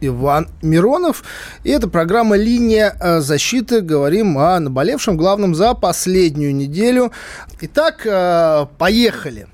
Иван 0.00 0.48
Миронов. 0.62 1.24
И 1.62 1.70
это 1.70 1.88
программа 1.88 2.36
«Линия 2.36 2.96
э, 3.00 3.20
защиты». 3.20 3.80
Говорим 3.80 4.38
о 4.38 4.58
наболевшем 4.60 5.16
главном 5.16 5.54
за 5.54 5.74
последнюю 5.74 6.54
неделю. 6.54 7.12
Итак, 7.60 8.02
э, 8.04 8.66
поехали. 8.78 9.46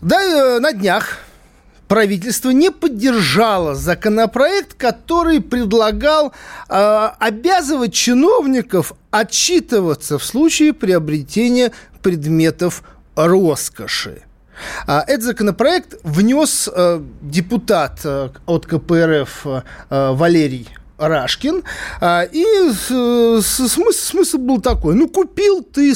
Да, 0.00 0.22
э, 0.22 0.58
на 0.60 0.72
днях 0.72 1.18
правительство 1.88 2.50
не 2.50 2.70
поддержало 2.70 3.74
законопроект, 3.74 4.74
который 4.74 5.40
предлагал 5.40 6.32
э, 6.68 7.10
обязывать 7.18 7.94
чиновников 7.94 8.92
отчитываться 9.10 10.18
в 10.18 10.24
случае 10.24 10.72
приобретения 10.72 11.72
предметов 12.02 12.82
роскоши. 13.14 14.22
А, 14.86 15.04
этот 15.06 15.24
законопроект 15.24 15.94
внес 16.02 16.68
э, 16.72 17.00
депутат 17.22 18.00
э, 18.04 18.30
от 18.46 18.66
КПРФ 18.66 19.46
э, 19.46 19.62
Валерий 20.12 20.68
Рашкин. 20.98 21.62
А, 22.00 22.22
и 22.22 22.44
смысл, 23.42 24.38
был 24.38 24.60
такой. 24.60 24.94
Ну, 24.94 25.08
купил 25.08 25.62
ты 25.62 25.94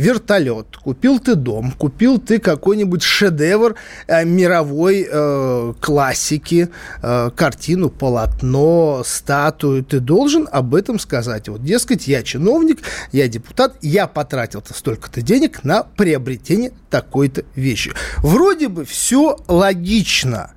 вертолет, 0.00 0.78
купил 0.78 1.18
ты 1.18 1.34
дом, 1.34 1.72
купил 1.72 2.18
ты 2.18 2.38
какой-нибудь 2.38 3.02
шедевр 3.02 3.74
э, 4.06 4.24
мировой 4.24 5.06
э, 5.08 5.74
классики, 5.78 6.70
э, 7.02 7.30
картину, 7.36 7.90
полотно, 7.90 9.02
статую, 9.04 9.84
ты 9.84 10.00
должен 10.00 10.48
об 10.50 10.74
этом 10.74 10.98
сказать. 10.98 11.48
Вот, 11.48 11.62
дескать, 11.62 12.08
я 12.08 12.22
чиновник, 12.22 12.78
я 13.12 13.28
депутат, 13.28 13.74
я 13.82 14.06
потратил-то 14.06 14.72
столько-то 14.72 15.20
денег 15.20 15.64
на 15.64 15.82
приобретение 15.82 16.72
такой-то 16.88 17.44
вещи. 17.54 17.92
Вроде 18.18 18.68
бы 18.68 18.86
все 18.86 19.36
логично. 19.48 20.52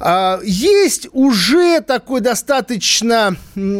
А, 0.00 0.40
есть 0.42 1.08
уже 1.12 1.80
такой 1.80 2.20
достаточно 2.20 3.36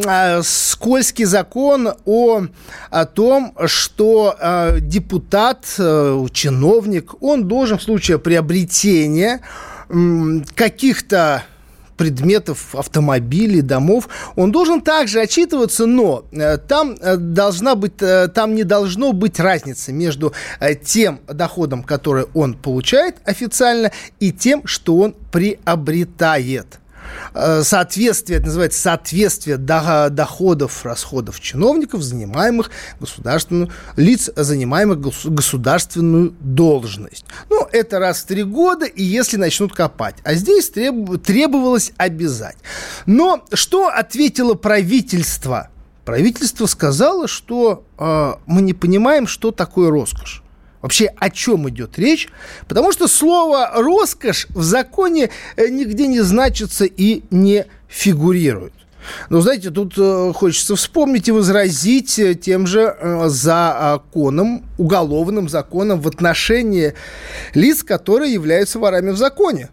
а, 0.06 0.42
скользкий 0.42 1.24
закон 1.24 1.94
о, 2.04 2.42
о 2.90 3.04
том, 3.06 3.54
что 3.66 4.36
а, 4.38 4.78
депутат, 4.80 5.64
чиновник, 6.32 7.22
он 7.22 7.48
должен 7.48 7.78
в 7.78 7.82
случае 7.82 8.18
приобретения 8.18 9.40
каких-то 10.54 11.44
предметов, 11.96 12.74
автомобилей, 12.74 13.62
домов, 13.62 14.08
он 14.36 14.52
должен 14.52 14.80
также 14.80 15.20
отчитываться, 15.20 15.86
но 15.86 16.24
э, 16.32 16.58
там 16.58 16.96
э, 17.00 17.16
должна 17.16 17.74
быть, 17.74 18.00
э, 18.00 18.28
там 18.28 18.54
не 18.54 18.64
должно 18.64 19.12
быть 19.12 19.40
разницы 19.40 19.92
между 19.92 20.32
тем 20.84 21.20
доходом, 21.28 21.82
который 21.82 22.26
он 22.34 22.54
получает 22.54 23.16
официально, 23.24 23.90
и 24.20 24.32
тем, 24.32 24.66
что 24.66 24.96
он 24.96 25.14
приобретает. 25.30 26.80
Э, 27.34 27.62
соответствие, 27.62 28.38
это 28.38 28.46
называется 28.46 28.80
соответствие 28.80 29.56
доходов, 29.56 30.84
расходов 30.84 31.40
чиновников, 31.40 32.02
занимаемых 32.02 32.70
государственную, 33.00 33.70
лиц, 33.96 34.30
занимаемых 34.34 35.00
государственную 35.00 36.34
должность. 36.40 37.24
Ну, 37.50 37.66
это 37.72 37.98
раз 37.98 38.22
в 38.22 38.26
три 38.26 38.44
года, 38.44 38.86
и 38.86 39.02
если 39.02 39.36
начнут 39.36 39.74
копать. 39.74 40.16
А 40.24 40.34
здесь 40.34 40.70
треб, 40.70 41.22
требовалось 41.22 41.92
обязать. 41.96 42.56
Но 43.06 43.44
что 43.52 43.88
ответило 43.88 44.54
правительство? 44.54 45.70
Правительство 46.04 46.66
сказало, 46.66 47.26
что 47.26 47.84
э, 47.98 48.32
мы 48.46 48.62
не 48.62 48.74
понимаем, 48.74 49.26
что 49.26 49.50
такое 49.50 49.90
роскошь. 49.90 50.43
Вообще, 50.84 51.10
о 51.16 51.30
чем 51.30 51.66
идет 51.70 51.98
речь? 51.98 52.28
Потому 52.68 52.92
что 52.92 53.08
слово 53.08 53.70
«роскошь» 53.74 54.48
в 54.50 54.62
законе 54.62 55.30
э, 55.56 55.68
нигде 55.68 56.06
не 56.06 56.20
значится 56.20 56.84
и 56.84 57.22
не 57.30 57.64
фигурирует. 57.88 58.74
Но, 59.30 59.40
знаете, 59.40 59.70
тут 59.70 59.94
э, 59.96 60.32
хочется 60.34 60.76
вспомнить 60.76 61.26
и 61.26 61.32
возразить 61.32 62.18
э, 62.18 62.34
тем 62.34 62.66
же 62.66 62.94
законом, 63.28 64.66
уголовным 64.76 65.48
законом 65.48 66.02
в 66.02 66.06
отношении 66.06 66.92
лиц, 67.54 67.82
которые 67.82 68.34
являются 68.34 68.78
ворами 68.78 69.12
в 69.12 69.16
законе. 69.16 69.70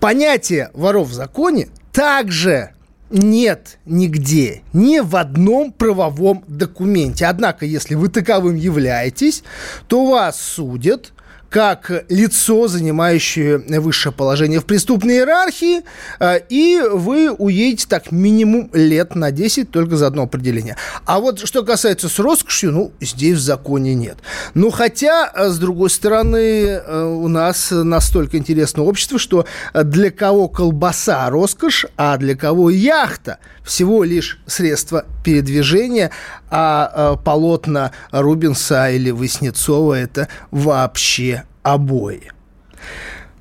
Понятие 0.00 0.68
воров 0.74 1.08
в 1.08 1.14
законе 1.14 1.70
также 1.94 2.75
нет 3.10 3.78
нигде, 3.86 4.62
ни 4.72 5.00
в 5.00 5.16
одном 5.16 5.72
правовом 5.72 6.44
документе. 6.46 7.26
Однако, 7.26 7.66
если 7.66 7.94
вы 7.94 8.08
таковым 8.08 8.56
являетесь, 8.56 9.42
то 9.88 10.06
вас 10.06 10.40
судят 10.40 11.12
как 11.56 12.04
лицо, 12.10 12.68
занимающее 12.68 13.56
высшее 13.80 14.12
положение 14.12 14.60
в 14.60 14.66
преступной 14.66 15.14
иерархии, 15.14 15.84
э, 16.20 16.40
и 16.50 16.82
вы 16.86 17.30
уедете 17.30 17.86
так 17.88 18.12
минимум 18.12 18.68
лет 18.74 19.14
на 19.14 19.30
10 19.30 19.70
только 19.70 19.96
за 19.96 20.08
одно 20.08 20.24
определение. 20.24 20.76
А 21.06 21.18
вот 21.18 21.38
что 21.38 21.62
касается 21.62 22.10
с 22.10 22.18
роскошью, 22.18 22.72
ну, 22.72 22.92
здесь 23.00 23.38
в 23.38 23.40
законе 23.40 23.94
нет. 23.94 24.18
Ну, 24.52 24.70
хотя, 24.70 25.32
э, 25.34 25.48
с 25.48 25.56
другой 25.56 25.88
стороны, 25.88 26.36
э, 26.36 27.04
у 27.04 27.26
нас 27.26 27.70
настолько 27.70 28.36
интересное 28.36 28.84
общество, 28.84 29.18
что 29.18 29.46
для 29.72 30.10
кого 30.10 30.48
колбаса 30.48 31.30
роскошь, 31.30 31.86
а 31.96 32.18
для 32.18 32.36
кого 32.36 32.68
яхта 32.68 33.38
всего 33.64 34.04
лишь 34.04 34.38
средство 34.46 35.06
передвижения, 35.26 36.12
а 36.50 37.16
полотна 37.16 37.90
Рубинса 38.12 38.90
или 38.90 39.10
Васнецова 39.10 39.94
это 39.94 40.28
вообще 40.52 41.42
обои. 41.64 42.30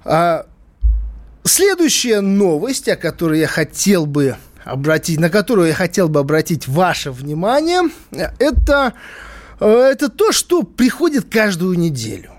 А, 0.03 0.47
следующая 1.43 2.21
новость, 2.21 2.89
о 2.89 2.95
которой 2.95 3.41
я 3.41 3.47
хотел 3.47 4.07
бы 4.07 4.35
обратить, 4.63 5.19
на 5.19 5.29
которую 5.29 5.67
я 5.67 5.75
хотел 5.75 6.09
бы 6.09 6.19
обратить 6.19 6.67
ваше 6.67 7.11
внимание, 7.11 7.83
это, 8.39 8.93
это 9.59 10.09
то, 10.09 10.31
что 10.31 10.63
приходит 10.63 11.25
каждую 11.31 11.77
неделю. 11.77 12.31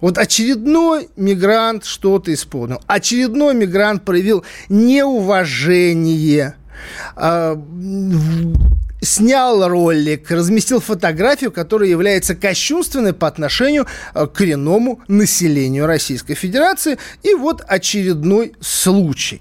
Вот 0.00 0.16
очередной 0.16 1.10
мигрант 1.16 1.84
что-то 1.84 2.32
исполнил. 2.32 2.80
Очередной 2.86 3.54
мигрант 3.54 4.02
проявил 4.02 4.44
неуважение 4.70 6.54
а, 7.16 7.54
снял 9.04 9.68
ролик, 9.68 10.30
разместил 10.30 10.80
фотографию, 10.80 11.52
которая 11.52 11.88
является 11.88 12.34
кощунственной 12.34 13.12
по 13.12 13.26
отношению 13.26 13.86
э, 14.14 14.26
к 14.26 14.32
коренному 14.32 15.00
населению 15.08 15.86
Российской 15.86 16.34
Федерации. 16.34 16.98
И 17.22 17.34
вот 17.34 17.62
очередной 17.66 18.54
случай. 18.60 19.40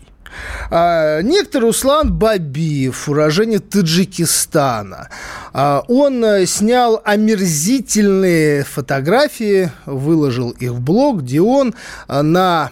А, 0.69 1.22
некто 1.22 1.59
Руслан 1.59 2.12
Бабиев, 2.12 3.07
уроженец 3.07 3.62
Таджикистана, 3.69 5.09
а, 5.53 5.84
он 5.88 6.24
э, 6.24 6.45
снял 6.45 7.01
омерзительные 7.03 8.63
фотографии, 8.63 9.71
выложил 9.86 10.51
их 10.51 10.71
в 10.71 10.81
блог, 10.81 11.21
где 11.21 11.42
он 11.42 11.74
э, 12.07 12.21
на 12.21 12.71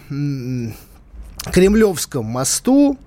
Кремлевском 1.50 2.24
мосту 2.24 2.98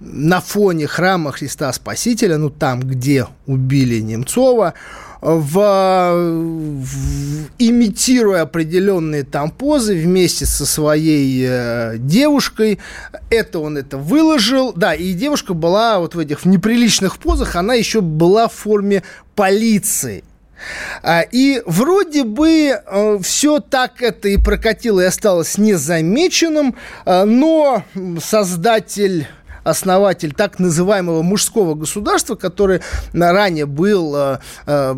на 0.00 0.40
фоне 0.40 0.86
храма 0.86 1.32
Христа 1.32 1.72
Спасителя, 1.72 2.36
ну 2.36 2.50
там, 2.50 2.80
где 2.80 3.26
убили 3.46 4.00
Немцова, 4.00 4.74
в, 5.20 5.54
в, 6.12 7.48
имитируя 7.58 8.42
определенные 8.42 9.22
там 9.24 9.50
позы 9.50 9.94
вместе 9.94 10.44
со 10.44 10.66
своей 10.66 11.46
э, 11.48 11.94
девушкой. 11.96 12.78
Это 13.30 13.60
он 13.60 13.78
это 13.78 13.96
выложил. 13.96 14.74
Да, 14.74 14.94
и 14.94 15.14
девушка 15.14 15.54
была 15.54 15.98
вот 15.98 16.14
в 16.14 16.18
этих 16.18 16.42
в 16.42 16.44
неприличных 16.44 17.18
позах, 17.18 17.56
она 17.56 17.72
еще 17.72 18.02
была 18.02 18.48
в 18.48 18.52
форме 18.52 19.02
полиции. 19.34 20.24
А, 21.02 21.22
и 21.22 21.62
вроде 21.64 22.24
бы 22.24 22.72
э, 22.74 23.18
все 23.22 23.60
так 23.60 24.02
это 24.02 24.28
и 24.28 24.36
прокатило 24.36 25.00
и 25.00 25.04
осталось 25.04 25.56
незамеченным, 25.56 26.76
э, 27.06 27.24
но 27.24 27.82
создатель 28.22 29.26
основатель 29.64 30.32
так 30.32 30.58
называемого 30.58 31.22
мужского 31.22 31.74
государства, 31.74 32.34
который 32.34 32.80
ранее 33.12 33.66
был 33.66 34.14
э, 34.16 34.38
э, 34.66 34.94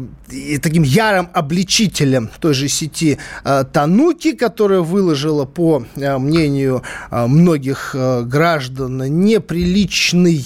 таким 0.60 0.82
ярым 0.82 1.28
обличителем 1.32 2.30
той 2.40 2.54
же 2.54 2.68
сети 2.68 3.18
э, 3.44 3.64
Тануки, 3.72 4.32
которая 4.32 4.80
выложила, 4.80 5.44
по 5.44 5.84
э, 5.94 6.18
мнению 6.18 6.82
э, 7.10 7.26
многих 7.26 7.94
э, 7.94 8.22
граждан, 8.22 8.98
неприличный 9.24 10.44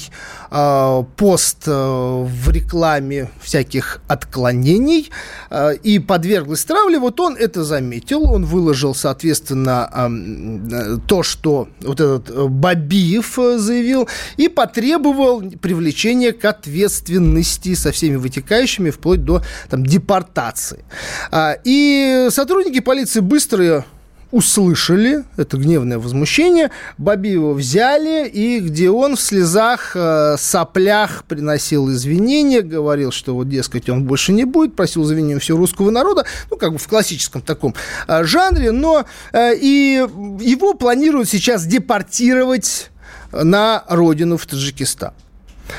э, 0.51 1.05
пост 1.17 1.65
э, 1.67 1.71
в 1.73 2.51
рекламе 2.51 3.31
всяких 3.41 4.01
отклонений 4.09 5.11
э, 5.51 5.75
и 5.83 5.99
подверглась 5.99 6.65
травле. 6.65 6.99
Вот 6.99 7.21
он 7.21 7.37
это 7.37 7.65
заметил, 7.65 8.31
он 8.31 8.45
выложил, 8.45 8.95
соответственно, 8.95 9.91
э, 9.93 10.99
то, 11.07 11.23
что 11.23 11.69
вот 11.81 12.01
этот 12.01 12.51
Бабиев 12.51 13.39
заявил, 13.57 14.09
и 14.37 14.49
потребовал 14.49 15.43
привлечения 15.43 16.33
к 16.33 16.45
ответственности 16.45 17.75
со 17.75 17.93
всеми 17.93 18.17
вытекающими, 18.17 18.91
вплоть 18.91 19.25
до 19.25 19.43
там, 19.69 19.85
депортации. 19.85 20.85
А, 21.31 21.57
и 21.65 22.29
сотрудники 22.31 22.81
полиции 22.81 23.21
быстро 23.21 23.85
услышали 24.31 25.25
это 25.37 25.57
гневное 25.57 25.99
возмущение, 25.99 26.71
Бабиева 26.99 27.53
взяли, 27.53 28.29
и 28.29 28.61
где 28.61 28.91
он 28.91 29.17
в 29.17 29.21
слезах, 29.21 29.93
э, 29.95 30.37
соплях 30.39 31.25
приносил 31.25 31.91
извинения, 31.91 32.63
говорил, 32.63 33.11
что 33.11 33.35
вот, 33.35 33.49
дескать, 33.49 33.89
он 33.89 34.05
больше 34.05 34.33
не 34.33 34.45
будет, 34.45 34.77
просил 34.77 35.05
извинения 35.05 35.37
у 35.37 35.41
всего 35.41 35.59
русского 35.59 35.91
народа, 35.91 36.27
ну, 36.51 36.57
как 36.57 36.73
бы 36.73 36.79
в 36.79 36.87
классическом 36.87 37.43
таком 37.43 37.75
э, 38.07 38.25
жанре, 38.25 38.71
но 38.71 39.05
э, 39.33 39.55
и 39.57 40.07
его 40.41 40.75
планируют 40.75 41.29
сейчас 41.29 41.65
депортировать 41.65 42.91
на 43.33 43.85
родину 43.89 44.37
в 44.37 44.47
Таджикистан. 44.47 45.13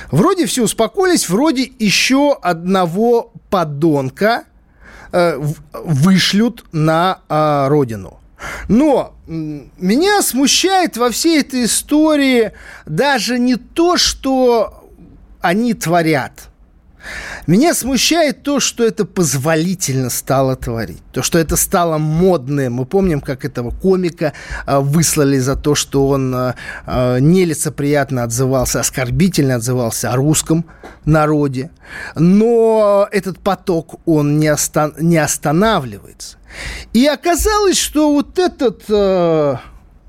Вроде 0.09 0.45
все 0.45 0.63
успокоились, 0.63 1.27
вроде 1.27 1.69
еще 1.79 2.37
одного 2.41 3.33
подонка 3.49 4.45
вышлют 5.73 6.63
на 6.71 7.19
родину. 7.67 8.20
Но 8.67 9.13
меня 9.27 10.21
смущает 10.21 10.97
во 10.97 11.09
всей 11.09 11.41
этой 11.41 11.65
истории 11.65 12.51
даже 12.85 13.39
не 13.39 13.55
то, 13.55 13.97
что 13.97 14.89
они 15.41 15.73
творят– 15.73 16.33
меня 17.47 17.73
смущает 17.73 18.43
то, 18.43 18.59
что 18.59 18.85
это 18.85 19.05
позволительно 19.05 20.09
стало 20.09 20.55
творить. 20.55 21.01
То, 21.11 21.23
что 21.23 21.39
это 21.39 21.55
стало 21.55 21.97
модным. 21.97 22.73
Мы 22.73 22.85
помним, 22.85 23.21
как 23.21 23.45
этого 23.45 23.71
комика 23.71 24.33
э, 24.65 24.79
выслали 24.79 25.39
за 25.39 25.55
то, 25.55 25.75
что 25.75 26.07
он 26.07 26.33
э, 26.35 26.53
нелицеприятно 27.19 28.23
отзывался, 28.23 28.79
оскорбительно 28.79 29.55
отзывался 29.55 30.11
о 30.11 30.15
русском 30.15 30.65
народе. 31.05 31.71
Но 32.15 33.07
этот 33.11 33.39
поток, 33.39 33.99
он 34.05 34.39
не, 34.39 34.47
остан- 34.47 34.95
не 34.99 35.17
останавливается. 35.17 36.37
И 36.93 37.05
оказалось, 37.07 37.77
что 37.77 38.13
вот 38.13 38.37
этот 38.37 38.83
э, 38.89 39.55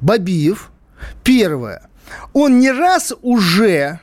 Бабиев, 0.01 0.71
первое, 1.23 1.89
он 2.33 2.61
не 2.61 2.71
раз 2.71 3.13
уже 3.23 4.01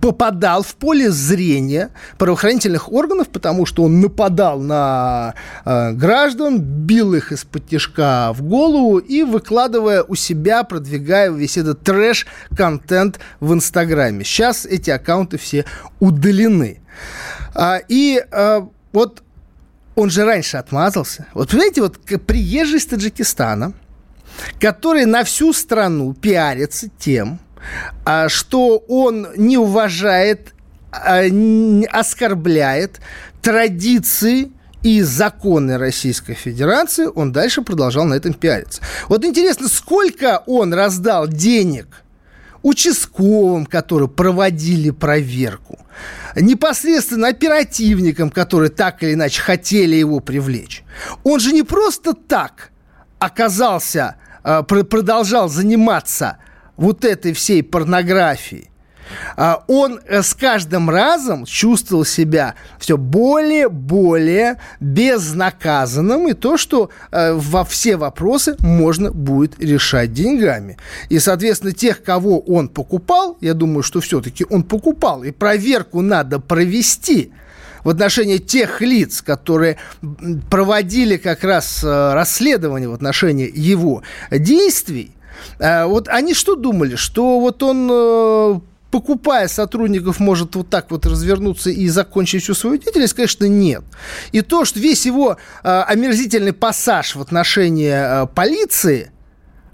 попадал 0.00 0.62
в 0.62 0.74
поле 0.74 1.10
зрения 1.10 1.90
правоохранительных 2.18 2.92
органов, 2.92 3.28
потому 3.28 3.64
что 3.64 3.84
он 3.84 4.00
нападал 4.00 4.60
на 4.60 5.34
э, 5.64 5.92
граждан, 5.92 6.60
бил 6.60 7.14
их 7.14 7.32
из-под 7.32 7.66
тяжка 7.66 8.32
в 8.34 8.42
голову 8.42 8.98
и 8.98 9.22
выкладывая 9.22 10.02
у 10.02 10.14
себя, 10.14 10.64
продвигая 10.64 11.30
весь 11.30 11.56
этот 11.56 11.82
трэш-контент 11.82 13.20
в 13.40 13.52
Инстаграме. 13.54 14.24
Сейчас 14.24 14.66
эти 14.66 14.90
аккаунты 14.90 15.38
все 15.38 15.64
удалены. 15.98 16.80
А, 17.54 17.78
и 17.88 18.22
а, 18.30 18.68
вот 18.92 19.22
он 19.94 20.10
же 20.10 20.24
раньше 20.24 20.58
отмазался. 20.58 21.26
Вот 21.34 21.50
понимаете, 21.50 21.82
вот 21.82 21.98
приезжий 22.26 22.78
из 22.78 22.86
Таджикистана, 22.86 23.72
который 24.60 25.06
на 25.06 25.24
всю 25.24 25.52
страну 25.52 26.14
пиарится 26.14 26.88
тем, 26.98 27.40
что 28.28 28.78
он 28.88 29.28
не 29.36 29.58
уважает, 29.58 30.54
а, 30.90 31.22
оскорбляет 31.92 33.00
традиции 33.42 34.50
и 34.82 35.02
законы 35.02 35.76
Российской 35.76 36.34
Федерации, 36.34 37.08
он 37.14 37.32
дальше 37.32 37.62
продолжал 37.62 38.04
на 38.04 38.14
этом 38.14 38.32
пиариться. 38.32 38.80
Вот 39.08 39.24
интересно, 39.24 39.68
сколько 39.68 40.42
он 40.46 40.72
раздал 40.72 41.26
денег 41.28 42.04
участковым, 42.62 43.66
которые 43.66 44.08
проводили 44.08 44.90
проверку, 44.90 45.78
непосредственно 46.36 47.28
оперативникам, 47.28 48.30
которые 48.30 48.70
так 48.70 49.02
или 49.02 49.14
иначе 49.14 49.42
хотели 49.42 49.96
его 49.96 50.20
привлечь. 50.20 50.84
Он 51.24 51.40
же 51.40 51.52
не 51.52 51.62
просто 51.62 52.14
так 52.14 52.70
оказался, 53.18 54.16
а, 54.42 54.62
продолжал 54.62 55.48
заниматься 55.48 56.38
вот 56.78 57.04
этой 57.04 57.34
всей 57.34 57.62
порнографии, 57.62 58.70
а, 59.36 59.64
он 59.68 60.00
э, 60.06 60.22
с 60.22 60.34
каждым 60.34 60.90
разом 60.90 61.44
чувствовал 61.44 62.04
себя 62.04 62.54
все 62.78 62.96
более-более 62.96 64.58
безнаказанным, 64.80 66.28
и 66.28 66.34
то, 66.34 66.56
что 66.56 66.90
э, 67.10 67.32
во 67.32 67.64
все 67.64 67.96
вопросы 67.96 68.56
можно 68.60 69.10
будет 69.10 69.58
решать 69.58 70.12
деньгами. 70.12 70.76
И, 71.08 71.18
соответственно, 71.18 71.72
тех, 71.72 72.02
кого 72.02 72.40
он 72.40 72.68
покупал, 72.68 73.38
я 73.40 73.54
думаю, 73.54 73.82
что 73.82 74.00
все-таки 74.00 74.44
он 74.48 74.62
покупал, 74.62 75.24
и 75.24 75.30
проверку 75.30 76.00
надо 76.00 76.38
провести 76.38 77.32
в 77.84 77.88
отношении 77.88 78.38
тех 78.38 78.82
лиц, 78.82 79.22
которые 79.22 79.78
проводили 80.50 81.16
как 81.16 81.44
раз 81.44 81.82
э, 81.82 82.12
расследование 82.12 82.88
в 82.88 82.94
отношении 82.94 83.50
его 83.54 84.02
действий, 84.30 85.12
вот 85.58 86.08
они 86.08 86.34
что 86.34 86.54
думали? 86.54 86.96
Что 86.96 87.40
вот 87.40 87.62
он 87.62 87.88
э, 87.90 88.60
покупая 88.90 89.48
сотрудников, 89.48 90.20
может 90.20 90.54
вот 90.56 90.70
так 90.70 90.90
вот 90.90 91.06
развернуться 91.06 91.70
и 91.70 91.88
закончить 91.88 92.42
всю 92.42 92.54
свою 92.54 92.78
деятельность, 92.78 93.14
конечно, 93.14 93.44
нет. 93.46 93.82
И 94.32 94.40
то, 94.40 94.64
что 94.64 94.80
весь 94.80 95.06
его 95.06 95.36
э, 95.62 95.82
омерзительный 95.86 96.52
пассаж 96.52 97.16
в 97.16 97.20
отношении 97.20 98.26
полиции, 98.34 99.10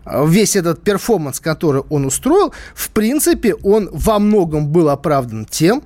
весь 0.07 0.57
этот 0.57 0.83
перформанс, 0.83 1.41
который 1.41 1.83
он 1.89 2.05
устроил, 2.05 2.53
в 2.75 2.91
принципе, 2.91 3.55
он 3.55 3.89
во 3.93 4.19
многом 4.19 4.69
был 4.69 4.91
оправдан 4.91 5.47
тем, 5.47 5.83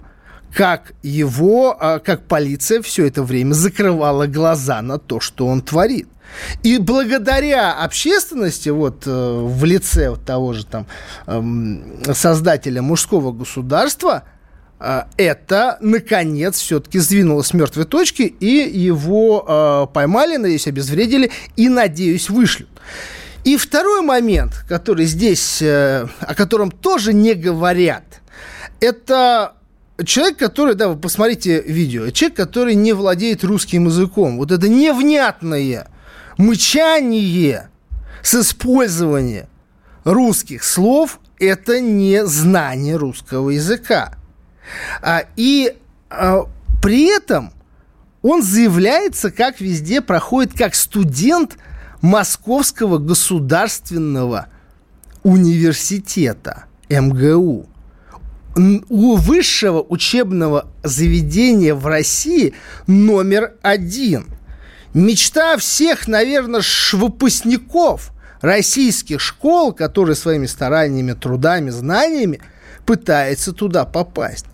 как 0.52 0.92
его, 1.02 1.76
как 2.04 2.26
полиция 2.26 2.82
все 2.82 3.06
это 3.06 3.22
время 3.22 3.52
закрывала 3.52 4.26
глаза 4.26 4.80
на 4.82 4.98
то, 4.98 5.20
что 5.20 5.46
он 5.46 5.60
творит. 5.60 6.08
И 6.62 6.78
благодаря 6.78 7.72
общественности, 7.72 8.68
вот 8.68 9.04
э, 9.06 9.10
в 9.10 9.64
лице 9.64 10.10
вот 10.10 10.24
того 10.24 10.52
же 10.52 10.64
там 10.66 10.86
э, 11.26 12.12
создателя 12.14 12.82
мужского 12.82 13.32
государства, 13.32 14.24
э, 14.78 15.02
это, 15.16 15.78
наконец, 15.80 16.58
все-таки 16.58 16.98
сдвинулось 16.98 17.48
с 17.48 17.54
мертвой 17.54 17.84
точки, 17.84 18.22
и 18.22 18.78
его 18.78 19.44
э, 19.46 19.92
поймали, 19.92 20.36
надеюсь, 20.36 20.66
обезвредили, 20.66 21.30
и, 21.56 21.68
надеюсь, 21.68 22.30
вышлют. 22.30 22.68
И 23.44 23.56
второй 23.56 24.02
момент, 24.02 24.64
который 24.68 25.06
здесь, 25.06 25.62
о 25.62 26.34
котором 26.36 26.70
тоже 26.70 27.14
не 27.14 27.34
говорят, 27.34 28.04
это 28.80 29.54
человек, 30.04 30.38
который, 30.38 30.74
да, 30.74 30.88
вы 30.88 30.96
посмотрите 30.96 31.62
видео, 31.62 32.10
человек, 32.10 32.36
который 32.36 32.74
не 32.74 32.92
владеет 32.92 33.44
русским 33.44 33.86
языком. 33.86 34.38
Вот 34.38 34.52
это 34.52 34.68
невнятное 34.68 35.88
Мычание 36.38 37.68
с 38.22 38.36
использованием 38.36 39.46
русских 40.04 40.62
слов– 40.62 41.18
это 41.40 41.80
не 41.80 42.24
знание 42.26 42.94
русского 42.94 43.50
языка. 43.50 44.14
А, 45.02 45.24
и 45.34 45.74
а, 46.08 46.44
при 46.80 47.06
этом 47.12 47.52
он 48.22 48.44
заявляется, 48.44 49.32
как 49.32 49.60
везде 49.60 50.00
проходит, 50.00 50.56
как 50.56 50.76
студент 50.76 51.56
Московского 52.02 52.98
государственного 52.98 54.46
университета 55.24 56.66
МГУ. 56.88 57.66
У 58.54 59.16
высшего 59.16 59.82
учебного 59.82 60.68
заведения 60.84 61.74
в 61.74 61.84
России 61.84 62.54
номер 62.86 63.54
один– 63.62 64.26
Мечта 64.94 65.56
всех, 65.56 66.08
наверное, 66.08 66.62
выпускников 66.92 68.12
российских 68.40 69.20
школ, 69.20 69.72
которые 69.72 70.16
своими 70.16 70.46
стараниями, 70.46 71.12
трудами, 71.12 71.70
знаниями 71.70 72.40
пытаются 72.86 73.52
туда 73.52 73.84
попасть. 73.84 74.46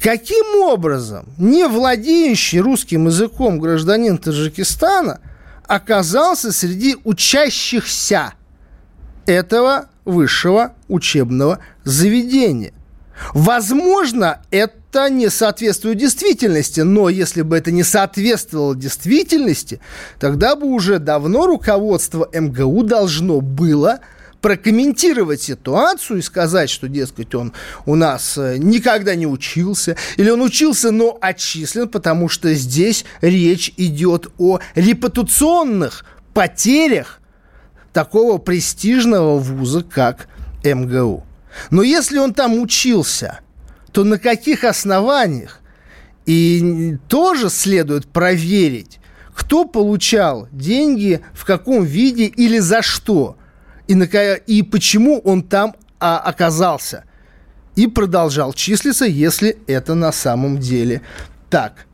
Каким 0.00 0.62
образом 0.62 1.26
не 1.38 1.66
владеющий 1.66 2.60
русским 2.60 3.06
языком 3.06 3.58
гражданин 3.58 4.16
Таджикистана 4.16 5.20
оказался 5.66 6.52
среди 6.52 6.96
учащихся 7.04 8.34
этого 9.26 9.88
высшего 10.04 10.72
учебного 10.88 11.58
заведения. 11.84 12.72
Возможно, 13.34 14.40
это 14.50 14.74
не 15.08 15.30
соответствует 15.30 15.98
действительности, 15.98 16.80
но 16.80 17.08
если 17.08 17.42
бы 17.42 17.56
это 17.56 17.70
не 17.70 17.84
соответствовало 17.84 18.74
действительности, 18.74 19.80
тогда 20.18 20.56
бы 20.56 20.66
уже 20.66 20.98
давно 20.98 21.46
руководство 21.46 22.28
МГУ 22.32 22.82
должно 22.82 23.40
было 23.40 24.00
прокомментировать 24.40 25.42
ситуацию 25.42 26.18
и 26.18 26.22
сказать, 26.22 26.70
что, 26.70 26.88
дескать, 26.88 27.34
он 27.34 27.52
у 27.86 27.94
нас 27.94 28.38
э, 28.38 28.56
никогда 28.58 29.14
не 29.14 29.26
учился, 29.26 29.96
или 30.16 30.30
он 30.30 30.42
учился, 30.42 30.90
но 30.90 31.18
отчислен, 31.20 31.88
потому 31.88 32.28
что 32.28 32.52
здесь 32.54 33.04
речь 33.20 33.72
идет 33.76 34.28
о 34.38 34.60
репутационных 34.74 36.04
потерях 36.34 37.20
такого 37.92 38.38
престижного 38.38 39.38
вуза, 39.38 39.82
как 39.82 40.28
МГУ. 40.64 41.24
Но 41.70 41.82
если 41.82 42.18
он 42.18 42.34
там 42.34 42.60
учился, 42.60 43.40
то 43.92 44.04
на 44.04 44.18
каких 44.18 44.64
основаниях? 44.64 45.60
И 46.26 46.96
тоже 47.08 47.48
следует 47.48 48.06
проверить, 48.06 49.00
кто 49.34 49.64
получал 49.64 50.48
деньги, 50.52 51.20
в 51.32 51.44
каком 51.44 51.84
виде 51.84 52.26
или 52.26 52.58
за 52.58 52.82
что, 52.82 53.38
и, 53.86 53.94
на, 53.94 54.04
и 54.04 54.62
почему 54.62 55.20
он 55.20 55.42
там 55.42 55.74
а, 55.98 56.18
оказался. 56.18 57.04
И 57.76 57.86
продолжал 57.86 58.52
числиться, 58.52 59.06
если 59.06 59.56
это 59.66 59.94
на 59.94 60.12
самом 60.12 60.58
деле 60.58 61.02
так. 61.48 61.87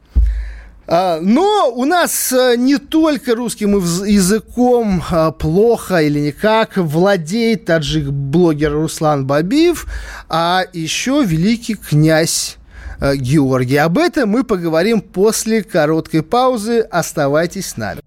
А, 0.87 1.19
но 1.21 1.73
у 1.75 1.85
нас 1.85 2.33
э, 2.33 2.57
не 2.57 2.76
только 2.76 3.35
русским 3.35 3.79
языком 3.79 5.03
а, 5.11 5.31
плохо 5.33 6.03
или 6.03 6.21
никак 6.21 6.76
владеет 6.76 7.64
таджик-блогер 7.64 8.73
Руслан 8.73 9.26
Бабиев, 9.26 9.87
а 10.29 10.64
еще 10.73 11.23
великий 11.25 11.75
князь 11.75 12.57
э, 13.00 13.17
Георгий. 13.17 13.76
Об 13.76 13.99
этом 13.99 14.29
мы 14.29 14.45
поговорим 14.45 15.00
после 15.00 15.62
короткой 15.62 16.23
паузы. 16.23 16.81
Оставайтесь 16.81 17.71
с 17.71 17.76
нами. 17.76 18.00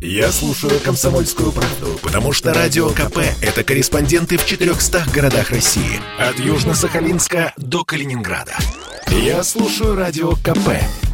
Я 0.00 0.32
слушаю 0.32 0.80
«Комсомольскую 0.80 1.52
правду», 1.52 1.98
потому 2.02 2.32
что 2.32 2.54
«Радио 2.54 2.88
КП»— 2.88 3.18
это 3.42 3.62
корреспонденты 3.62 4.38
в 4.38 4.46
400 4.46 5.04
городах 5.12 5.50
России. 5.50 6.00
От 6.18 6.36
Южно-Сахалинска 6.36 7.52
до 7.56 7.84
Калининграда. 7.84 8.56
Я 9.10 9.42
слушаю 9.42 9.96
«Радио 9.96 10.32
КП» 10.36 10.80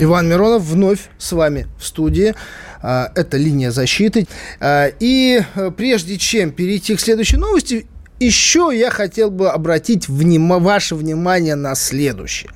Иван 0.00 0.28
Миронов 0.28 0.62
вновь 0.62 1.10
с 1.18 1.32
вами 1.32 1.66
в 1.78 1.84
студии. 1.84 2.34
А, 2.80 3.10
это 3.16 3.36
линия 3.36 3.72
защиты. 3.72 4.28
А, 4.60 4.86
и 5.00 5.42
э, 5.54 5.70
прежде 5.76 6.16
чем 6.18 6.52
перейти 6.52 6.94
к 6.94 7.00
следующей 7.00 7.36
новости, 7.36 7.86
еще 8.20 8.70
я 8.72 8.90
хотел 8.90 9.30
бы 9.30 9.50
обратить 9.50 10.08
вним... 10.08 10.48
ваше 10.60 10.94
внимание 10.94 11.54
на 11.54 11.74
следующее. 11.74 12.50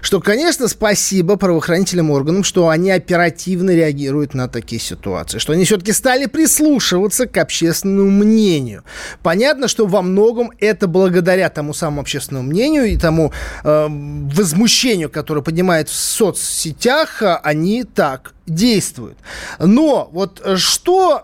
Что, 0.00 0.20
конечно, 0.20 0.68
спасибо 0.68 1.36
правоохранительным 1.36 2.10
органам, 2.10 2.44
что 2.44 2.68
они 2.68 2.90
оперативно 2.90 3.70
реагируют 3.70 4.34
на 4.34 4.48
такие 4.48 4.80
ситуации. 4.80 5.38
Что 5.38 5.52
они 5.52 5.64
все-таки 5.64 5.92
стали 5.92 6.26
прислушиваться 6.26 7.26
к 7.26 7.36
общественному 7.38 8.10
мнению. 8.10 8.84
Понятно, 9.22 9.68
что 9.68 9.86
во 9.86 10.02
многом 10.02 10.50
это 10.58 10.86
благодаря 10.86 11.48
тому 11.48 11.74
самому 11.74 12.02
общественному 12.02 12.48
мнению 12.48 12.86
и 12.86 12.96
тому 12.96 13.32
э, 13.62 13.86
возмущению, 13.88 15.10
которое 15.10 15.42
поднимает 15.42 15.88
в 15.88 15.94
соцсетях, 15.94 17.22
а 17.22 17.36
они 17.36 17.84
так 17.84 18.33
действуют. 18.46 19.16
Но 19.58 20.08
вот 20.12 20.42
что, 20.56 21.22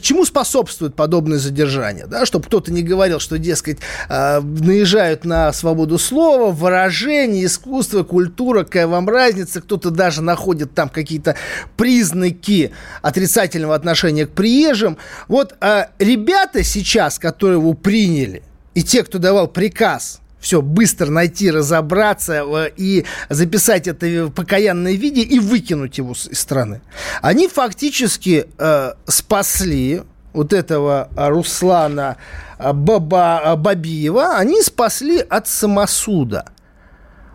чему 0.00 0.24
способствует 0.24 0.94
подобное 0.94 1.38
задержание? 1.38 2.06
Да? 2.06 2.24
Чтобы 2.24 2.46
кто-то 2.46 2.72
не 2.72 2.82
говорил, 2.82 3.18
что, 3.18 3.38
дескать, 3.38 3.78
э, 4.08 4.40
наезжают 4.40 5.24
на 5.24 5.52
свободу 5.52 5.98
слова, 5.98 6.52
выражение, 6.52 7.46
искусство, 7.46 8.04
культура, 8.04 8.64
какая 8.64 8.86
вам 8.86 9.08
разница, 9.08 9.60
кто-то 9.60 9.90
даже 9.90 10.22
находит 10.22 10.74
там 10.74 10.88
какие-то 10.88 11.36
признаки 11.76 12.72
отрицательного 13.02 13.74
отношения 13.74 14.26
к 14.26 14.30
приезжим. 14.30 14.98
Вот 15.28 15.54
э, 15.60 15.86
ребята 15.98 16.62
сейчас, 16.62 17.18
которые 17.18 17.58
его 17.58 17.74
приняли, 17.74 18.42
и 18.74 18.82
те, 18.82 19.02
кто 19.02 19.18
давал 19.18 19.48
приказ 19.48 20.21
все 20.42 20.60
быстро 20.60 21.06
найти, 21.06 21.50
разобраться 21.50 22.44
э, 22.44 22.70
и 22.76 23.06
записать 23.30 23.86
это 23.86 24.26
в 24.26 24.30
покаянное 24.30 24.94
виде 24.94 25.22
и 25.22 25.38
выкинуть 25.38 25.96
его 25.96 26.12
из 26.12 26.38
страны. 26.38 26.82
Они 27.22 27.48
фактически 27.48 28.46
э, 28.58 28.92
спасли 29.06 30.02
вот 30.32 30.52
этого 30.52 31.08
Руслана 31.16 32.16
э, 32.58 32.72
Баба, 32.72 33.40
э, 33.44 33.56
Бабиева, 33.56 34.36
они 34.36 34.60
спасли 34.62 35.18
от 35.20 35.46
самосуда. 35.46 36.46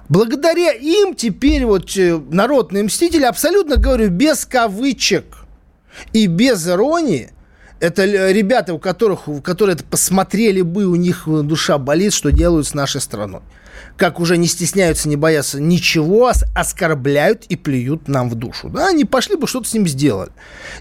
Благодаря 0.10 0.72
им 0.72 1.16
теперь 1.16 1.66
вот 1.66 1.92
народные 2.30 2.84
мстители, 2.84 3.24
абсолютно 3.24 3.78
говорю, 3.78 4.10
без 4.10 4.46
кавычек 4.46 5.26
и 6.14 6.28
без 6.28 6.68
иронии, 6.68 7.32
это 7.80 8.06
ребята, 8.32 8.74
у 8.74 8.80
которых, 8.80 9.28
которые 9.44 9.76
это 9.76 9.84
посмотрели 9.84 10.62
бы, 10.62 10.86
у 10.86 10.96
них 10.96 11.24
душа 11.26 11.78
болит, 11.78 12.14
что 12.14 12.32
делают 12.32 12.68
с 12.68 12.74
нашей 12.74 13.02
страной. 13.02 13.42
Как 13.96 14.20
уже 14.20 14.38
не 14.38 14.48
стесняются, 14.48 15.10
не 15.10 15.16
боятся 15.16 15.60
ничего, 15.60 16.32
оскорбляют 16.56 17.46
и 17.50 17.56
плюют 17.56 18.08
нам 18.08 18.30
в 18.30 18.36
душу. 18.36 18.70
Да, 18.70 18.88
они 18.88 19.06
пошли 19.06 19.36
бы 19.36 19.48
что-то 19.48 19.68
с 19.68 19.74
ним 19.74 19.88
сделали. 19.88 20.32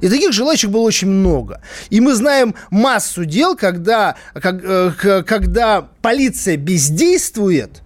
И 0.01 0.09
таких 0.09 0.33
желающих 0.33 0.71
было 0.71 0.83
очень 0.83 1.09
много. 1.09 1.61
И 1.89 2.01
мы 2.01 2.15
знаем 2.15 2.55
массу 2.71 3.25
дел, 3.25 3.57
когда, 3.57 4.17
как, 4.35 4.63
э, 4.63 5.23
когда 5.27 5.89
полиция 6.03 6.57
бездействует 6.57 7.83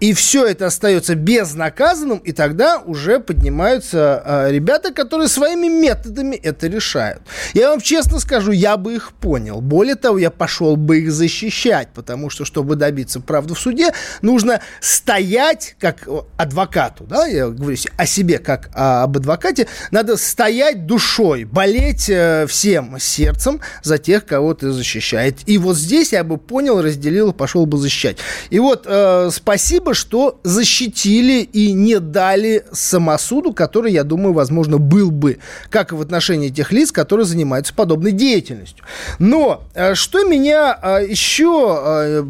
и 0.00 0.12
все 0.12 0.46
это 0.46 0.66
остается 0.66 1.14
безнаказанным, 1.14 2.18
и 2.18 2.32
тогда 2.32 2.78
уже 2.78 3.18
поднимаются 3.18 4.22
э, 4.24 4.52
ребята, 4.52 4.92
которые 4.92 5.28
своими 5.28 5.68
методами 5.68 6.36
это 6.36 6.68
решают. 6.68 7.22
Я 7.52 7.70
вам 7.70 7.80
честно 7.80 8.20
скажу, 8.20 8.52
я 8.52 8.76
бы 8.76 8.94
их 8.94 9.12
понял. 9.12 9.60
Более 9.60 9.96
того, 9.96 10.18
я 10.18 10.30
пошел 10.30 10.76
бы 10.76 10.98
их 10.98 11.10
защищать, 11.10 11.88
потому 11.94 12.30
что, 12.30 12.44
чтобы 12.44 12.76
добиться 12.76 13.20
правды 13.20 13.54
в 13.54 13.58
суде, 13.58 13.92
нужно 14.22 14.60
стоять 14.80 15.74
как 15.80 16.08
адвокату, 16.36 17.04
да, 17.04 17.26
я 17.26 17.48
говорю 17.48 17.76
о 17.96 18.06
себе 18.06 18.38
как 18.38 18.70
об 18.74 19.16
адвокате, 19.16 19.66
надо 19.90 20.16
стоять 20.16 20.86
душой, 20.86 21.44
болеть 21.44 22.08
э, 22.08 22.46
всем 22.48 22.98
сердцем 23.00 23.60
за 23.82 23.98
тех, 23.98 24.24
кого 24.24 24.54
ты 24.54 24.70
защищаешь. 24.70 25.18
И 25.46 25.58
вот 25.58 25.76
здесь 25.76 26.12
я 26.12 26.22
бы 26.22 26.38
понял, 26.38 26.80
разделил, 26.80 27.32
пошел 27.32 27.66
бы 27.66 27.78
защищать. 27.78 28.18
И 28.50 28.58
вот 28.60 28.84
э, 28.86 29.30
спасибо 29.32 29.87
спасибо, 29.88 29.94
что 29.94 30.40
защитили 30.42 31.40
и 31.40 31.72
не 31.72 31.98
дали 32.00 32.64
самосуду, 32.72 33.52
который, 33.52 33.92
я 33.92 34.04
думаю, 34.04 34.32
возможно, 34.32 34.78
был 34.78 35.10
бы, 35.10 35.38
как 35.70 35.92
и 35.92 35.94
в 35.94 36.00
отношении 36.00 36.48
тех 36.48 36.72
лиц, 36.72 36.92
которые 36.92 37.26
занимаются 37.26 37.74
подобной 37.74 38.12
деятельностью. 38.12 38.84
Но 39.18 39.62
э, 39.74 39.94
что 39.94 40.24
меня 40.24 40.78
э, 40.82 41.06
еще 41.08 41.80
э, 41.80 42.24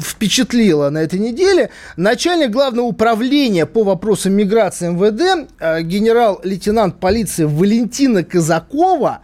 впечатлило 0.00 0.90
на 0.90 0.98
этой 0.98 1.18
неделе, 1.18 1.70
начальник 1.96 2.50
главного 2.50 2.86
управления 2.86 3.66
по 3.66 3.82
вопросам 3.82 4.32
миграции 4.32 4.88
МВД, 4.88 5.48
генерал-лейтенант 5.82 6.98
полиции 6.98 7.44
Валентина 7.44 8.24
Казакова, 8.24 9.20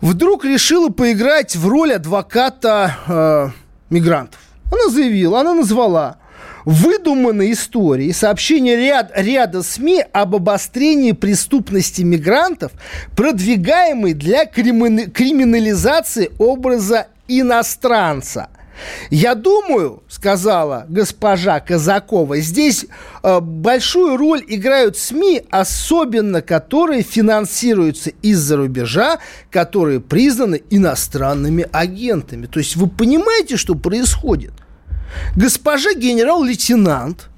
вдруг 0.00 0.44
решила 0.44 0.88
поиграть 0.88 1.56
в 1.56 1.66
роль 1.68 1.94
адвоката 1.94 2.96
э, 3.08 3.48
мигрантов. 3.90 4.40
Она 4.70 4.88
заявила, 4.90 5.40
она 5.40 5.54
назвала 5.54 6.18
выдуманные 6.68 7.52
истории, 7.52 8.12
сообщения 8.12 8.76
ряд, 8.76 9.10
ряда 9.14 9.62
СМИ 9.62 10.04
об 10.12 10.34
обострении 10.34 11.12
преступности 11.12 12.02
мигрантов, 12.02 12.72
продвигаемые 13.16 14.14
для 14.14 14.44
криминализации 14.44 16.30
образа 16.38 17.06
иностранца. 17.26 18.50
Я 19.08 19.34
думаю, 19.34 20.02
сказала 20.10 20.84
госпожа 20.90 21.58
Казакова, 21.58 22.36
здесь 22.36 22.84
э, 23.22 23.40
большую 23.40 24.18
роль 24.18 24.44
играют 24.46 24.98
СМИ, 24.98 25.44
особенно 25.48 26.42
которые 26.42 27.00
финансируются 27.00 28.10
из-за 28.20 28.58
рубежа, 28.58 29.20
которые 29.50 30.00
признаны 30.00 30.62
иностранными 30.68 31.66
агентами. 31.72 32.44
То 32.44 32.58
есть 32.58 32.76
вы 32.76 32.88
понимаете, 32.88 33.56
что 33.56 33.74
происходит? 33.74 34.52
Госпожа 35.36 35.94
генерал-лейтенант 35.94 37.28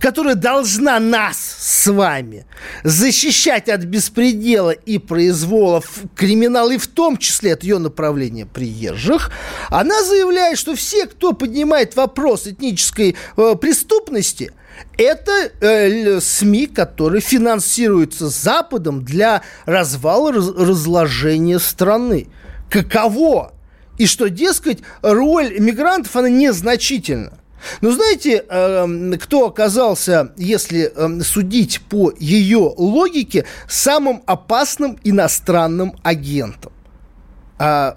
которая 0.00 0.34
должна 0.34 1.00
нас 1.00 1.36
с 1.58 1.90
вами 1.90 2.46
защищать 2.84 3.68
от 3.68 3.84
беспредела 3.84 4.70
и 4.70 4.98
произвола 4.98 5.82
криминала, 6.14 6.72
и 6.72 6.78
в 6.78 6.86
том 6.86 7.16
числе 7.16 7.54
от 7.54 7.62
ее 7.62 7.78
направления 7.78 8.46
приезжих, 8.46 9.30
она 9.68 10.02
заявляет, 10.02 10.58
что 10.58 10.74
все, 10.74 11.06
кто 11.06 11.32
поднимает 11.32 11.96
вопрос 11.96 12.46
этнической 12.46 13.16
э, 13.36 13.54
преступности, 13.60 14.52
это 14.98 15.32
э, 15.60 16.20
СМИ, 16.20 16.66
которые 16.66 17.20
финансируются 17.20 18.28
Западом 18.28 19.04
для 19.04 19.42
развала, 19.64 20.32
раз, 20.32 20.48
разложения 20.50 21.58
страны. 21.58 22.28
Каково? 22.70 23.55
И 23.98 24.06
что, 24.06 24.28
дескать, 24.28 24.80
роль 25.02 25.58
мигрантов, 25.58 26.14
она 26.16 26.28
незначительна. 26.28 27.38
Но 27.80 27.90
знаете, 27.90 28.44
эм, 28.48 29.18
кто 29.18 29.46
оказался, 29.46 30.32
если 30.36 30.92
эм, 30.94 31.22
судить 31.22 31.80
по 31.88 32.12
ее 32.18 32.74
логике, 32.76 33.46
самым 33.68 34.22
опасным 34.26 34.98
иностранным 35.04 35.96
агентом? 36.02 36.72
А, 37.58 37.96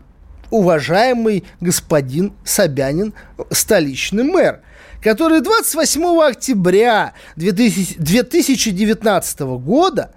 уважаемый 0.50 1.44
господин 1.60 2.34
Собянин, 2.46 3.13
столичный 3.51 4.24
мэр, 4.24 4.62
который 5.01 5.41
28 5.41 6.22
октября 6.22 7.13
2019 7.36 9.39
года 9.39 10.13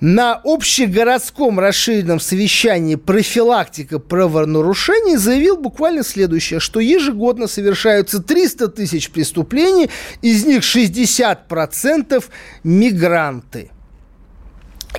на 0.00 0.40
общегородском 0.44 1.60
расширенном 1.60 2.20
совещании 2.20 2.94
профилактика 2.94 3.98
правонарушений 3.98 5.16
заявил 5.16 5.56
буквально 5.56 6.02
следующее, 6.02 6.60
что 6.60 6.80
ежегодно 6.80 7.46
совершаются 7.46 8.22
300 8.22 8.68
тысяч 8.68 9.10
преступлений, 9.10 9.90
из 10.22 10.44
них 10.44 10.62
60% 10.62 12.24
мигранты. 12.64 13.70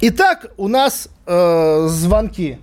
Итак, 0.01 0.51
у 0.57 0.67
нас 0.67 1.09
э, 1.25 1.87
звонки. 1.89 2.59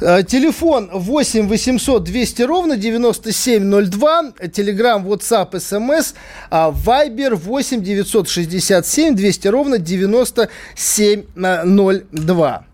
Телефон 0.00 0.90
8 0.92 1.48
800 1.48 2.04
200 2.04 2.42
ровно 2.42 2.76
9702. 2.76 4.32
Телеграм, 4.52 5.06
WhatsApp, 5.06 5.58
смс. 5.60 6.14
Вайбер 6.50 7.36
8 7.36 7.82
967 7.82 9.14
200 9.14 9.48
ровно 9.48 9.78
9702. 9.78 12.64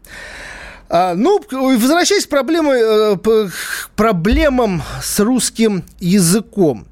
А, 0.94 1.14
ну, 1.14 1.42
возвращаясь 1.50 2.26
к, 2.26 2.28
проблемы, 2.28 2.74
э, 2.74 3.16
к 3.16 3.90
проблемам 3.96 4.82
с 5.02 5.20
русским 5.20 5.84
языком. 6.00 6.86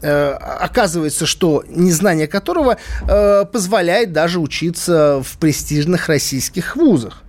Э, 0.00 0.34
оказывается, 0.34 1.26
что 1.26 1.64
незнание 1.68 2.28
которого 2.28 2.78
позволяет 3.52 4.12
даже 4.12 4.38
учиться 4.38 5.20
в 5.24 5.38
престижных 5.38 6.08
российских 6.08 6.76
вузах. 6.76 7.24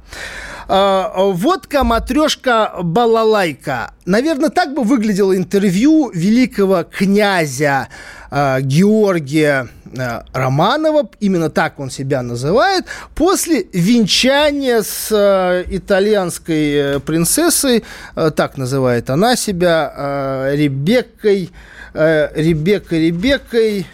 А, 0.68 1.12
водка, 1.18 1.84
матрешка, 1.84 2.72
балалайка. 2.82 3.92
Наверное, 4.06 4.50
так 4.50 4.74
бы 4.74 4.84
выглядело 4.84 5.36
интервью 5.36 6.10
великого 6.14 6.84
князя 6.84 7.88
э, 8.32 8.62
Георгия 8.62 9.68
э, 9.86 10.22
Романова, 10.34 11.10
именно 11.20 11.50
так 11.50 11.80
он 11.80 11.90
себя 11.90 12.22
называет, 12.22 12.86
после 13.16 13.66
венчания 13.74 14.82
с 14.82 15.10
э, 15.12 15.66
итальянской 15.70 17.00
принцессой, 17.02 17.84
э, 18.16 18.32
так 18.36 18.58
называет 18.58 19.10
она 19.10 19.36
себя, 19.36 19.94
э, 19.96 20.56
Ребеккой, 20.56 21.50
э, 21.94 22.30
Ребеккой, 22.36 23.08
Ребеккой 23.08 23.88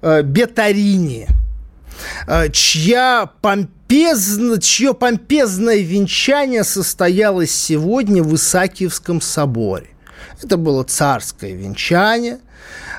э, 0.00 0.22
Бетарини, 0.22 1.26
э, 2.26 2.48
чья 2.50 3.28
помпезная 3.40 3.81
помпезно, 3.92 4.58
чье 4.58 4.94
помпезное 4.94 5.78
венчание 5.78 6.64
состоялось 6.64 7.52
сегодня 7.52 8.22
в 8.22 8.34
Исаакиевском 8.34 9.20
соборе. 9.20 9.90
Это 10.42 10.56
было 10.56 10.82
царское 10.82 11.52
венчание– 11.52 12.40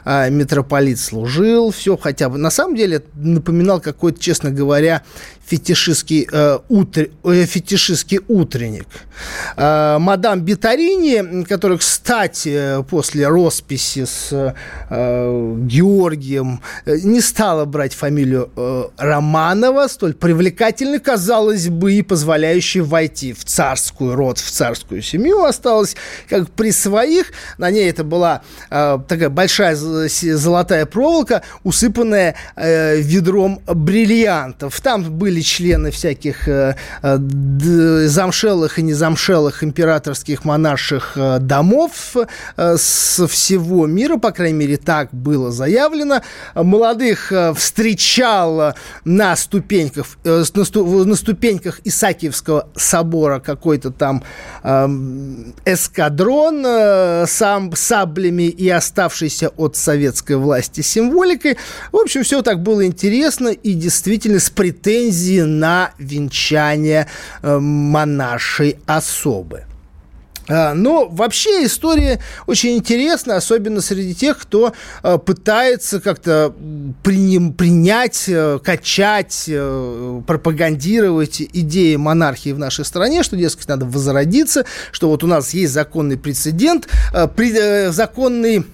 а, 0.06 0.30
митрополит 0.30 1.00
служил, 1.00 1.72
все 1.72 1.96
хотя 1.98 2.30
бы. 2.30 2.38
На 2.38 2.50
самом 2.50 2.76
деле 2.76 3.04
напоминал 3.16 3.80
какой-то, 3.80 4.20
честно 4.20 4.52
говоря, 4.52 5.04
фетишистский, 5.46 6.28
э, 6.32 6.60
утр, 6.70 7.10
э, 7.24 7.46
фетишистский 7.46 8.20
утренник. 8.28 8.88
Э, 9.58 9.98
мадам 10.00 10.42
Битарини, 10.42 11.44
которая, 11.44 11.78
кстати, 11.78 12.84
после 12.90 13.28
росписи 13.28 14.06
с 14.06 14.30
э, 14.90 15.56
Георгием 15.60 16.62
э, 16.86 16.98
не 17.04 17.22
стала 17.22 17.66
брать 17.66 17.94
фамилию 17.94 18.50
э, 18.56 18.84
Романова, 18.98 19.88
столь 19.88 20.14
привлекательной, 20.14 21.00
казалось 21.00 21.68
бы, 21.68 21.94
и 21.94 22.02
позволяющей 22.02 22.82
войти 22.82 23.34
в 23.34 23.44
царскую 23.44 24.16
род, 24.16 24.38
в 24.40 24.50
царскую 24.50 25.02
семью, 25.02 25.44
осталась 25.44 25.96
как 26.30 26.50
при 26.52 26.72
своих. 26.72 27.32
На 27.58 27.70
ней 27.70 27.90
это 27.90 28.04
была 28.04 28.42
э, 28.70 29.00
такая 29.08 29.30
большая 29.30 29.76
золотая 29.76 30.86
проволока, 30.86 31.44
усыпанная 31.64 32.36
э, 32.56 32.98
ведром 33.02 33.62
бриллиантов. 33.68 34.80
Там 34.82 35.04
были 35.04 35.33
члены 35.42 35.92
всяких 35.92 36.48
э, 36.48 36.76
э, 37.02 37.18
замшелых 38.08 38.80
и 38.80 38.82
незамшелых 38.82 39.64
императорских 39.64 40.46
монарших 40.46 41.14
э, 41.16 41.40
домов 41.40 42.16
с 42.58 43.28
всего 43.28 43.88
мира, 43.88 44.18
по 44.18 44.32
крайней 44.32 44.58
мере, 44.58 44.78
так 44.78 45.10
было 45.14 45.52
заявлено. 45.52 46.22
Молодых 46.56 47.32
встречал 47.56 48.76
на 49.06 49.36
ступеньках, 49.36 50.06
на, 50.24 50.44
сту, 50.44 51.06
на 51.06 51.16
ступеньках 51.16 51.80
Исаакиевского 51.84 52.70
собора 52.76 53.40
какой-то 53.40 53.92
там 53.92 54.24
э, 54.64 54.88
эскадрон 55.66 57.28
сам, 57.28 57.76
саблями 57.76 58.44
и 58.44 58.70
оставшийся 58.70 59.50
от 59.50 59.76
советской 59.76 60.38
власти 60.38 60.82
символикой. 60.82 61.58
В 61.92 61.98
общем, 61.98 62.24
все 62.24 62.42
так 62.42 62.62
было 62.62 62.86
интересно 62.86 63.50
и 63.50 63.74
действительно 63.74 64.40
с 64.40 64.50
претензией 64.50 65.23
на 65.32 65.92
венчание 65.98 67.08
э, 67.42 67.58
монаршей 67.60 68.78
особы. 68.86 69.66
А, 70.50 70.74
но 70.74 71.08
вообще 71.08 71.66
история 71.66 72.20
очень 72.48 72.76
интересна, 72.78 73.38
особенно 73.38 73.82
среди 73.82 74.14
тех, 74.14 74.38
кто 74.38 74.74
э, 75.02 75.18
пытается 75.18 76.02
как-то 76.02 76.54
принять, 77.04 78.26
э, 78.28 78.60
качать, 78.64 79.50
пропагандировать 80.28 81.42
идеи 81.42 81.96
монархии 81.96 82.52
в 82.52 82.60
нашей 82.60 82.86
стране, 82.86 83.24
что, 83.24 83.38
дескать, 83.38 83.68
надо 83.70 83.86
возродиться, 83.86 84.66
что 84.92 85.10
вот 85.10 85.24
у 85.24 85.28
нас 85.28 85.54
есть 85.54 85.74
законный 85.74 86.18
прецедент, 86.18 86.88
законный 87.92 88.66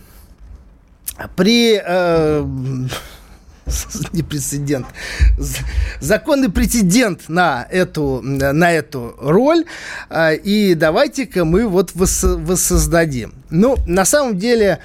при... 1.35 1.79
Не 4.13 4.23
прецедент, 4.23 4.87
законный 5.99 6.49
прецедент 6.49 7.29
на 7.29 7.67
эту, 7.69 8.21
на 8.21 8.71
эту 8.71 9.15
роль, 9.19 9.65
э, 10.09 10.35
и 10.35 10.75
давайте-ка 10.75 11.45
мы 11.45 11.67
вот 11.67 11.91
воссоздадим. 11.93 13.33
Ну, 13.49 13.77
на 13.87 14.05
самом 14.05 14.37
деле, 14.37 14.79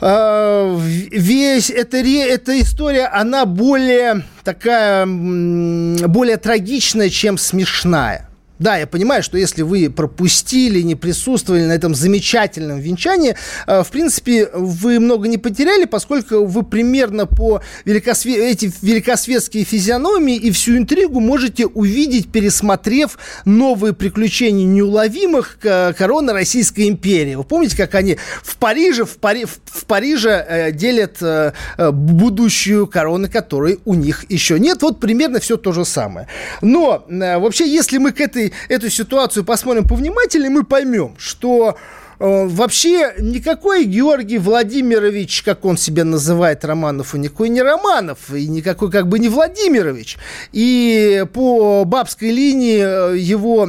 э, 0.00 0.76
весь 0.78 1.70
эта, 1.70 1.98
эта 1.98 2.60
история, 2.60 3.06
она 3.06 3.44
более 3.46 4.24
такая, 4.44 5.06
более 5.06 6.36
трагичная, 6.36 7.10
чем 7.10 7.38
смешная. 7.38 8.25
Да, 8.58 8.76
я 8.76 8.86
понимаю, 8.86 9.22
что 9.22 9.36
если 9.36 9.62
вы 9.62 9.90
пропустили, 9.90 10.80
не 10.80 10.94
присутствовали 10.94 11.64
на 11.64 11.72
этом 11.72 11.94
замечательном 11.94 12.80
венчании, 12.80 13.36
э, 13.66 13.82
в 13.82 13.90
принципе, 13.90 14.48
вы 14.54 14.98
много 14.98 15.28
не 15.28 15.36
потеряли, 15.36 15.84
поскольку 15.84 16.46
вы 16.46 16.62
примерно 16.62 17.26
по 17.26 17.60
великосве... 17.84 18.50
эти 18.50 18.72
великосветские 18.80 19.64
физиономии 19.64 20.36
и 20.36 20.50
всю 20.50 20.76
интригу 20.78 21.20
можете 21.20 21.66
увидеть, 21.66 22.32
пересмотрев 22.32 23.18
новые 23.44 23.92
приключения 23.92 24.64
неуловимых 24.64 25.58
короны 25.60 26.32
Российской 26.32 26.88
империи. 26.88 27.34
Вы 27.34 27.44
помните, 27.44 27.76
как 27.76 27.94
они 27.94 28.16
в 28.42 28.56
Париже, 28.56 29.04
в, 29.04 29.18
Пари... 29.18 29.44
в 29.44 29.84
Париже 29.84 30.30
э, 30.30 30.72
делят 30.72 31.18
э, 31.20 31.52
будущую 31.92 32.86
корону, 32.86 33.28
которой 33.30 33.80
у 33.84 33.94
них 33.94 34.24
еще 34.30 34.58
нет. 34.58 34.80
Вот 34.80 34.98
примерно 34.98 35.40
все 35.40 35.56
то 35.56 35.72
же 35.72 35.84
самое. 35.84 36.26
Но 36.62 37.04
вообще, 37.08 37.68
если 37.68 37.98
мы 37.98 38.12
к 38.12 38.20
этой 38.20 38.45
эту 38.68 38.90
ситуацию 38.90 39.44
посмотрим 39.44 39.86
повнимательнее, 39.86 40.50
мы 40.50 40.64
поймем, 40.64 41.14
что 41.18 41.76
Э, 42.18 42.46
вообще 42.46 43.14
никакой 43.18 43.84
Георгий 43.84 44.38
Владимирович, 44.38 45.42
как 45.42 45.64
он 45.64 45.76
себя 45.76 46.04
называет, 46.04 46.64
Романов, 46.64 47.14
и 47.14 47.18
никакой 47.18 47.48
не 47.50 47.62
Романов, 47.62 48.30
и 48.32 48.46
никакой 48.48 48.90
как 48.90 49.08
бы 49.08 49.18
не 49.18 49.28
Владимирович. 49.28 50.16
И 50.52 51.24
по 51.32 51.84
бабской 51.84 52.30
линии 52.30 53.12
э, 53.12 53.18
его 53.18 53.68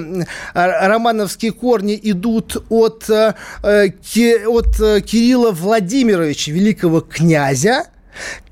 романовские 0.54 1.52
корни 1.52 2.00
идут 2.02 2.64
от, 2.70 3.10
э, 3.10 3.34
от 3.64 4.78
Кирилла 5.04 5.52
Владимировича, 5.52 6.52
великого 6.52 7.02
князя, 7.02 7.88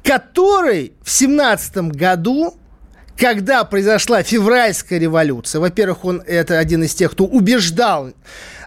который 0.03 0.93
в 1.03 1.09
17 1.09 1.77
году 1.95 2.55
когда 3.17 3.63
произошла 3.63 4.23
февральская 4.23 4.99
революция, 4.99 5.59
во-первых, 5.59 6.05
он 6.05 6.23
это 6.25 6.59
один 6.59 6.83
из 6.83 6.93
тех, 6.93 7.11
кто 7.11 7.25
убеждал 7.25 8.11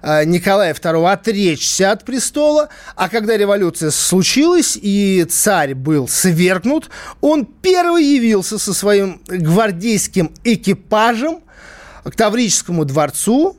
Э, 0.03 0.25
Николая 0.25 0.75
II 0.75 1.11
отречься 1.11 1.93
от 1.93 2.05
престола, 2.05 2.69
а 2.95 3.09
когда 3.09 3.37
революция 3.37 3.91
случилась 3.91 4.79
и 4.81 5.27
царь 5.29 5.75
был 5.75 6.09
свергнут, 6.09 6.91
он 7.21 7.45
первый 7.45 8.05
явился 8.05 8.59
со 8.59 8.73
своим 8.75 9.21
гвардейским 9.27 10.33
экипажем 10.45 11.41
к 12.05 12.15
Таврическому 12.15 12.85
дворцу, 12.85 13.57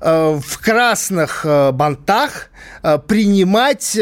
в 0.00 0.58
красных 0.60 1.44
э, 1.44 1.72
бантах 1.72 2.50
принимать, 3.08 3.92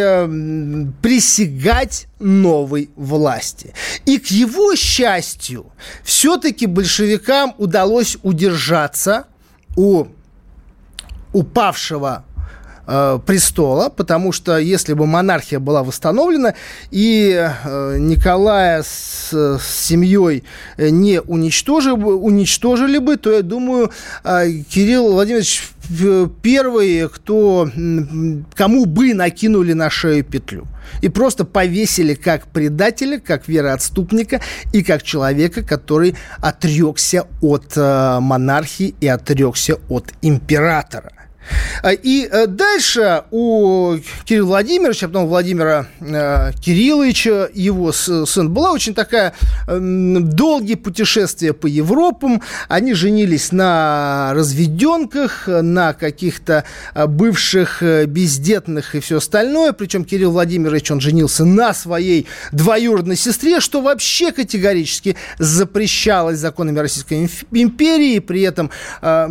присягать 1.03 2.09
новой 2.19 2.91
власти. 2.97 3.75
И 4.07 4.19
к 4.19 4.27
его 4.27 4.75
счастью, 4.75 5.67
все-таки 6.03 6.67
большевикам 6.67 7.55
удалось 7.59 8.19
удержаться 8.23 9.27
у 9.77 10.07
упавшего 11.33 12.25
э, 12.87 13.19
престола, 13.25 13.89
потому 13.89 14.33
что 14.33 14.59
если 14.59 14.95
бы 14.95 15.07
монархия 15.07 15.59
была 15.59 15.83
восстановлена 15.83 16.55
и 16.91 17.33
э, 17.35 17.97
Николая 17.99 18.83
с, 18.83 19.33
с 19.33 19.63
семьей 19.63 20.45
не 20.79 21.21
уничтожили, 21.21 21.93
уничтожили 21.93 22.99
бы, 22.99 23.17
то 23.17 23.33
я 23.33 23.43
думаю, 23.43 23.91
э, 24.25 24.51
Кирилл 24.69 25.13
Владимирович 25.13 25.63
первый, 26.43 27.09
кто, 27.09 27.69
кому 28.55 28.87
бы 28.87 29.15
накинули 29.15 29.73
на 29.73 29.91
шею 29.91 30.25
петлю. 30.25 30.67
И 31.01 31.09
просто 31.09 31.45
повесили 31.45 32.15
как 32.15 32.47
предателя, 32.47 33.19
как 33.19 33.49
вероотступника 33.49 34.41
и 34.73 34.83
как 34.83 35.03
человека, 35.03 35.63
который 35.63 36.17
отрекся 36.39 37.27
от 37.41 37.73
э, 37.77 38.19
монархии 38.21 38.95
и 39.01 39.09
отрекся 39.09 39.79
от 39.89 40.13
императора. 40.23 41.13
А, 41.83 41.93
и 41.93 42.29
э, 42.31 42.47
дальше 42.47 43.25
у 43.31 43.97
Кирилла 44.25 44.47
Владимировича, 44.47 45.09
потом 45.09 45.27
Владимира 45.27 45.87
э, 46.01 46.53
Кирилловича, 46.61 47.49
его 47.53 47.93
сын, 47.93 48.53
была 48.53 48.73
очень 48.73 48.95
такая 48.95 49.35
э, 49.67 49.79
долгие 49.79 50.75
путешествия 50.75 51.53
по 51.53 51.67
Европам. 51.67 52.43
Они 52.69 52.95
женились 52.95 53.53
на 53.53 54.33
разведенках, 54.35 55.45
на 55.47 55.93
каких-то 55.93 56.65
э, 56.95 57.07
бывших 57.07 57.83
бездетных 58.07 58.95
и 58.95 59.01
все 59.01 59.19
остальное. 59.19 59.73
Причем 59.73 60.05
Кирилл 60.05 60.33
Владимирович, 60.33 60.91
он 60.91 61.01
женился 61.01 61.45
на 61.45 61.75
своей 61.75 62.27
двоюродной 62.53 63.17
сестре, 63.17 63.61
что 63.61 63.81
вообще 63.81 64.33
категорически 64.33 65.17
запрещалось 65.39 66.39
законами 66.39 66.79
Российской 66.79 67.29
империи. 67.53 68.19
При 68.21 68.43
этом 68.43 68.71
э, 69.01 69.29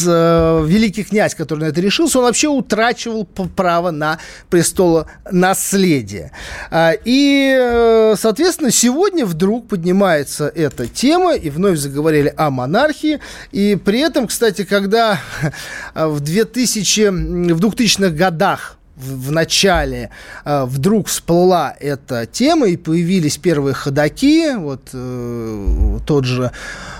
в 0.00 0.08
э, 0.08 0.66
великий 0.66 1.04
князь, 1.04 1.34
который 1.34 1.60
на 1.60 1.64
это 1.66 1.80
решился, 1.80 2.18
он 2.18 2.24
вообще 2.24 2.48
утрачивал 2.48 3.24
право 3.24 3.90
на 3.90 4.18
престоло 4.50 5.06
наследие. 5.30 6.32
А, 6.70 6.92
и, 7.04 7.56
э, 7.58 8.14
соответственно, 8.18 8.70
сегодня 8.70 9.26
вдруг 9.26 9.68
поднимается 9.68 10.48
эта 10.54 10.86
тема, 10.86 11.34
и 11.34 11.50
вновь 11.50 11.78
заговорили 11.78 12.32
о 12.36 12.50
монархии. 12.50 13.20
И 13.52 13.76
при 13.76 14.00
этом, 14.00 14.26
кстати, 14.26 14.64
когда 14.64 15.20
в 15.94 16.20
2000, 16.20 17.52
в 17.52 17.60
2000-х 17.60 18.10
годах 18.10 18.77
в, 18.98 19.30
начале 19.30 20.10
э, 20.44 20.64
вдруг 20.64 21.08
всплыла 21.08 21.74
эта 21.78 22.26
тема 22.26 22.66
и 22.66 22.76
появились 22.76 23.38
первые 23.38 23.74
ходаки, 23.74 24.54
вот 24.56 24.88
э, 24.92 25.98
тот 26.06 26.24
же 26.24 26.50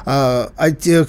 э, 0.07 0.49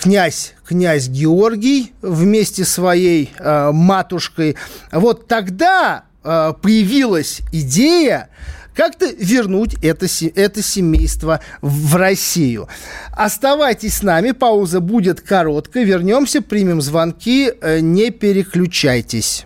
князь 0.02 0.54
князь 0.70 1.08
Георгий 1.08 1.94
вместе 2.04 2.64
своей 2.64 3.32
э, 3.40 3.72
матушкой. 3.74 4.56
Вот 4.92 5.28
тогда 5.28 6.04
э, 6.24 6.54
появилась 6.62 7.42
идея 7.52 8.30
как-то 8.76 9.08
вернуть 9.08 9.76
это, 9.84 10.06
это 10.36 10.62
семейство 10.62 11.42
в 11.62 11.96
Россию. 11.96 12.70
Оставайтесь 13.12 13.98
с 13.98 14.04
нами, 14.04 14.32
пауза 14.32 14.80
будет 14.80 15.22
короткая. 15.22 15.84
Вернемся, 15.84 16.42
примем 16.42 16.82
звонки, 16.82 17.52
э, 17.62 17.80
не 17.80 18.12
переключайтесь. 18.12 19.46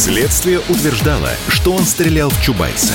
Следствие 0.00 0.60
утверждало, 0.60 1.28
что 1.48 1.74
он 1.74 1.84
стрелял 1.84 2.30
в 2.30 2.40
Чубайса. 2.40 2.94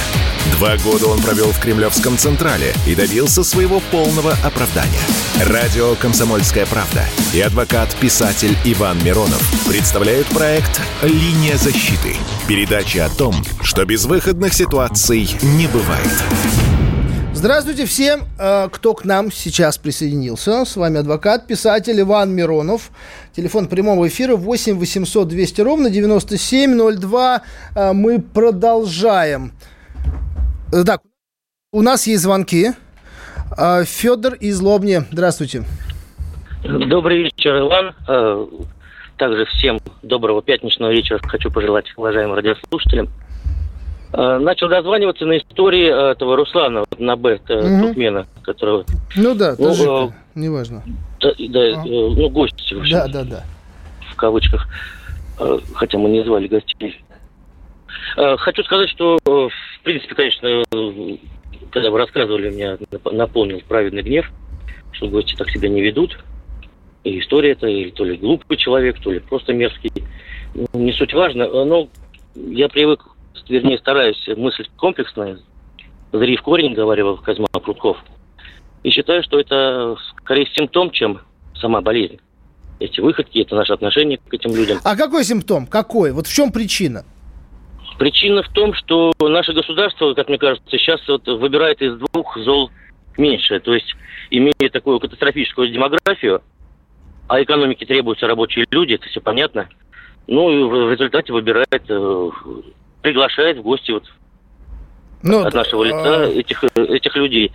Два 0.53 0.75
года 0.77 1.05
он 1.05 1.21
провел 1.21 1.51
в 1.51 1.59
Кремлевском 1.59 2.17
Централе 2.17 2.73
и 2.87 2.95
добился 2.95 3.43
своего 3.43 3.79
полного 3.91 4.31
оправдания. 4.43 5.03
Радио 5.45 5.93
«Комсомольская 5.93 6.65
правда» 6.65 7.05
и 7.31 7.41
адвокат-писатель 7.41 8.57
Иван 8.65 9.03
Миронов 9.03 9.39
представляют 9.67 10.25
проект 10.29 10.81
«Линия 11.03 11.57
защиты». 11.57 12.15
Передача 12.47 13.05
о 13.05 13.09
том, 13.09 13.35
что 13.61 13.85
безвыходных 13.85 14.55
ситуаций 14.55 15.29
не 15.43 15.67
бывает. 15.67 16.09
Здравствуйте 17.35 17.85
всем, 17.85 18.21
э, 18.39 18.69
кто 18.71 18.93
к 18.93 19.03
нам 19.03 19.29
сейчас 19.29 19.77
присоединился. 19.77 20.63
С 20.63 20.77
вами 20.77 21.01
адвокат, 21.01 21.47
писатель 21.47 21.99
Иван 21.99 22.33
Миронов. 22.33 22.91
Телефон 23.33 23.67
прямого 23.67 24.07
эфира 24.07 24.37
8 24.37 24.79
800 24.79 25.27
200 25.27 25.61
ровно 25.61 25.89
9702. 25.89 27.41
Э, 27.75 27.91
мы 27.91 28.21
продолжаем. 28.21 29.51
Э, 30.71 30.85
так, 30.85 31.01
у 31.73 31.81
нас 31.81 32.07
есть 32.07 32.23
звонки. 32.23 32.71
Федор 33.83 34.35
из 34.35 34.59
Лобни. 34.61 35.03
Здравствуйте. 35.11 35.65
Добрый 36.63 37.23
вечер, 37.23 37.59
Иван. 37.59 37.93
Также 39.17 39.45
всем 39.45 39.79
доброго 40.01 40.41
пятничного 40.41 40.91
вечера 40.91 41.19
хочу 41.21 41.51
пожелать 41.51 41.85
уважаемым 41.97 42.35
радиослушателям. 42.35 43.09
Э, 44.17 44.37
начал 44.37 44.69
дозваниваться 44.69 45.25
на 45.25 45.37
истории 45.37 45.87
э, 45.89 46.11
этого 46.11 46.37
Руслана 46.37 46.85
на 46.97 47.17
Б, 47.17 47.35
угу. 47.35 47.85
туркмена, 47.85 48.27
которого... 48.43 48.85
Ну 49.17 49.35
да, 49.35 49.55
ну, 49.57 49.69
таджика, 49.69 49.91
э, 49.91 50.39
неважно. 50.39 50.83
Да, 51.19 51.33
да 51.37 51.59
а. 51.73 51.83
ну 51.85 52.29
гости, 52.29 52.73
в 52.75 52.79
общем, 52.79 52.97
Да, 52.97 53.07
да, 53.07 53.23
да. 53.23 53.43
В 54.11 54.15
кавычках. 54.15 54.67
Э, 55.37 55.59
хотя 55.73 55.97
мы 55.97 56.09
не 56.09 56.23
звали 56.23 56.47
гостей. 56.47 57.01
Хочу 58.15 58.63
сказать, 58.63 58.89
что, 58.89 59.17
в 59.25 59.83
принципе, 59.83 60.15
конечно, 60.15 60.63
когда 61.71 61.91
вы 61.91 61.97
рассказывали, 61.97 62.49
меня 62.49 62.77
наполнил 63.11 63.61
праведный 63.67 64.03
гнев, 64.03 64.31
что 64.93 65.09
гости 65.09 65.35
так 65.35 65.49
себя 65.49 65.67
не 65.67 65.81
ведут. 65.81 66.17
И 67.03 67.19
история 67.19 67.51
это, 67.51 67.67
или 67.67 67.89
то 67.89 68.05
ли 68.05 68.15
глупый 68.15 68.55
человек, 68.55 68.99
то 69.01 69.11
ли 69.11 69.19
просто 69.19 69.51
мерзкий. 69.51 69.91
Ну, 70.53 70.67
не 70.73 70.93
суть 70.93 71.13
важно, 71.13 71.47
но 71.65 71.89
я 72.35 72.69
привык 72.69 73.14
вернее, 73.47 73.77
стараюсь 73.77 74.27
мыслить 74.35 74.69
комплексно, 74.77 75.39
зри 76.11 76.37
в 76.37 76.41
корень, 76.41 76.73
говорил 76.73 77.17
Казьма 77.17 77.47
Прутков. 77.51 77.97
И 78.83 78.89
считаю, 78.89 79.23
что 79.23 79.39
это 79.39 79.95
скорее 80.21 80.45
симптом, 80.47 80.91
чем 80.91 81.21
сама 81.55 81.81
болезнь. 81.81 82.19
Эти 82.79 82.99
выходки, 82.99 83.39
это 83.39 83.55
наше 83.55 83.73
отношение 83.73 84.17
к 84.17 84.33
этим 84.33 84.55
людям. 84.55 84.79
А 84.83 84.95
какой 84.95 85.23
симптом? 85.23 85.65
Какой? 85.65 86.11
Вот 86.11 86.27
в 86.27 86.33
чем 86.33 86.51
причина? 86.51 87.05
Причина 87.97 88.43
в 88.43 88.49
том, 88.49 88.73
что 88.73 89.13
наше 89.19 89.53
государство, 89.53 90.13
как 90.13 90.27
мне 90.27 90.37
кажется, 90.37 90.69
сейчас 90.69 90.99
вот 91.07 91.25
выбирает 91.27 91.81
из 91.81 91.97
двух 91.97 92.37
зол 92.37 92.69
меньшее. 93.17 93.61
То 93.61 93.73
есть, 93.73 93.95
имея 94.29 94.69
такую 94.71 94.99
катастрофическую 94.99 95.69
демографию, 95.69 96.41
а 97.27 97.41
экономике 97.41 97.85
требуются 97.85 98.27
рабочие 98.27 98.65
люди, 98.69 98.93
это 98.93 99.07
все 99.07 99.21
понятно. 99.21 99.69
Ну 100.27 100.51
и 100.51 100.63
в 100.63 100.91
результате 100.91 101.31
выбирает 101.33 101.83
э, 101.87 102.29
приглашает 103.05 103.59
в 103.59 103.61
гости 103.61 103.91
вот 103.91 104.03
ну, 105.21 105.45
от 105.45 105.53
нашего 105.53 105.83
лица 105.83 106.23
а... 106.23 106.25
этих, 106.25 106.63
этих 106.75 107.15
людей, 107.15 107.51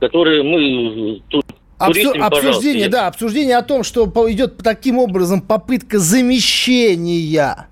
которые 0.00 0.44
мы 0.44 1.20
тут 1.28 1.44
Обсу- 1.80 2.16
обсуждение, 2.16 2.88
да, 2.88 3.08
обсуждение 3.08 3.56
о 3.56 3.62
том, 3.62 3.82
что 3.82 4.06
идет 4.30 4.58
таким 4.58 4.98
образом 4.98 5.40
попытка 5.40 5.98
замещения 5.98 7.66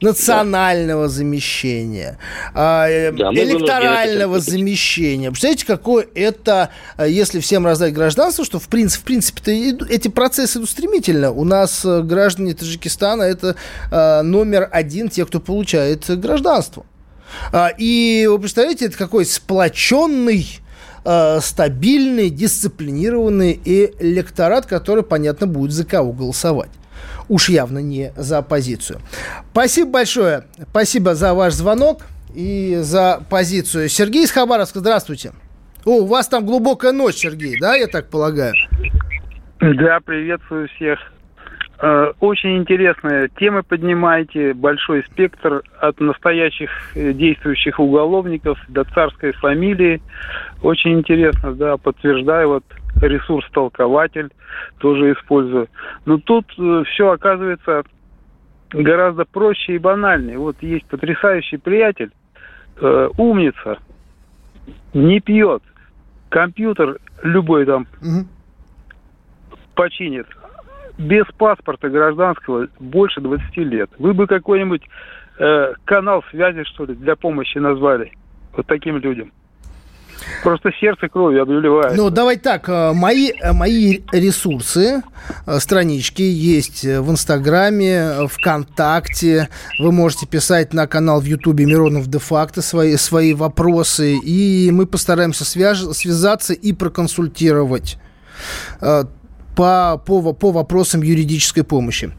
национального 0.00 1.04
да. 1.04 1.08
замещения, 1.08 2.18
а, 2.54 2.88
э, 2.88 3.12
да, 3.12 3.32
электорального 3.32 4.40
замещения. 4.40 5.30
Представляете, 5.30 5.66
какое 5.66 6.06
это, 6.14 6.70
э, 6.96 7.10
если 7.10 7.40
всем 7.40 7.66
раздать 7.66 7.92
гражданство, 7.92 8.44
что 8.44 8.58
в 8.58 8.68
принципе, 8.68 9.00
в 9.00 9.04
принципе 9.04 9.70
эти 9.88 10.08
процессы 10.08 10.58
идут 10.58 10.70
стремительно. 10.70 11.30
У 11.30 11.44
нас 11.44 11.84
э, 11.84 12.02
граждане 12.02 12.54
Таджикистана 12.54 13.22
это 13.22 13.56
номер 13.90 14.68
один 14.70 15.08
тех, 15.08 15.28
кто 15.28 15.40
получает 15.40 16.08
гражданство. 16.18 16.84
А, 17.52 17.68
и 17.68 18.26
вы 18.28 18.38
представляете, 18.38 18.86
это 18.86 18.96
какой 18.96 19.24
сплоченный 19.24 20.60
стабильный, 21.40 22.28
дисциплинированный 22.28 23.58
электорат, 23.64 24.66
который, 24.66 25.02
понятно, 25.02 25.46
будет 25.46 25.72
за 25.72 25.86
кого 25.86 26.12
голосовать 26.12 26.70
уж 27.28 27.48
явно 27.48 27.78
не 27.78 28.12
за 28.16 28.38
оппозицию. 28.38 29.00
Спасибо 29.52 29.90
большое. 29.90 30.44
Спасибо 30.70 31.14
за 31.14 31.34
ваш 31.34 31.54
звонок 31.54 32.02
и 32.34 32.78
за 32.80 33.22
позицию. 33.28 33.88
Сергей 33.88 34.24
из 34.24 34.30
Хабаровска, 34.30 34.80
здравствуйте. 34.80 35.32
О, 35.84 36.02
у 36.02 36.06
вас 36.06 36.28
там 36.28 36.44
глубокая 36.44 36.92
ночь, 36.92 37.16
Сергей, 37.16 37.58
да, 37.58 37.74
я 37.74 37.86
так 37.86 38.10
полагаю? 38.10 38.54
Да, 39.60 40.00
приветствую 40.04 40.68
всех. 40.68 40.98
Э, 41.82 42.12
очень 42.20 42.58
интересная 42.58 43.28
тема 43.38 43.62
поднимаете, 43.62 44.52
большой 44.52 45.02
спектр 45.04 45.62
от 45.78 45.98
настоящих 45.98 46.70
э, 46.94 47.12
действующих 47.14 47.80
уголовников 47.80 48.58
до 48.68 48.84
царской 48.84 49.32
фамилии. 49.32 50.02
Очень 50.62 50.98
интересно, 50.98 51.54
да, 51.54 51.78
подтверждаю, 51.78 52.48
вот 52.48 52.64
ресурс 53.00 53.46
толкователь 53.52 54.30
тоже 54.78 55.12
использую. 55.12 55.68
Но 56.04 56.18
тут 56.18 56.46
э, 56.58 56.84
все 56.86 57.10
оказывается 57.10 57.82
гораздо 58.70 59.24
проще 59.24 59.74
и 59.74 59.78
банальнее. 59.78 60.38
Вот 60.38 60.56
есть 60.62 60.86
потрясающий 60.86 61.56
приятель, 61.56 62.10
э, 62.80 63.08
умница, 63.16 63.78
не 64.94 65.20
пьет, 65.20 65.62
компьютер 66.28 66.98
любой 67.22 67.66
там 67.66 67.86
угу. 68.00 68.26
починит, 69.74 70.26
без 70.98 71.24
паспорта 71.38 71.88
гражданского 71.88 72.68
больше 72.78 73.20
20 73.20 73.56
лет. 73.58 73.90
Вы 73.98 74.14
бы 74.14 74.26
какой-нибудь 74.26 74.82
э, 75.38 75.72
канал 75.84 76.22
связи, 76.30 76.64
что 76.64 76.84
ли, 76.84 76.94
для 76.94 77.16
помощи 77.16 77.58
назвали 77.58 78.12
вот 78.56 78.66
таким 78.66 78.98
людям. 78.98 79.32
Просто 80.42 80.70
сердце 80.80 81.08
кровью 81.08 81.42
обливает. 81.42 81.96
Ну, 81.96 82.10
давай 82.10 82.36
так, 82.36 82.68
э, 82.68 82.92
мои, 82.92 83.30
э, 83.30 83.52
мои 83.52 84.00
ресурсы, 84.12 85.02
э, 85.46 85.58
странички 85.58 86.22
есть 86.22 86.84
в 86.84 87.10
Инстаграме, 87.10 88.28
ВКонтакте. 88.28 89.48
Вы 89.78 89.92
можете 89.92 90.26
писать 90.26 90.72
на 90.72 90.86
канал 90.86 91.20
в 91.20 91.24
Ютубе 91.24 91.66
Миронов 91.66 92.06
де-факто 92.06 92.62
свои, 92.62 92.96
свои 92.96 93.34
вопросы, 93.34 94.16
и 94.16 94.70
мы 94.72 94.86
постараемся 94.86 95.44
свяж, 95.44 95.80
связаться 95.92 96.52
и 96.52 96.72
проконсультировать 96.72 97.98
по, 99.54 100.00
по, 100.04 100.32
по 100.32 100.50
вопросам 100.50 101.02
юридической 101.02 101.62
помощи. 101.62 102.12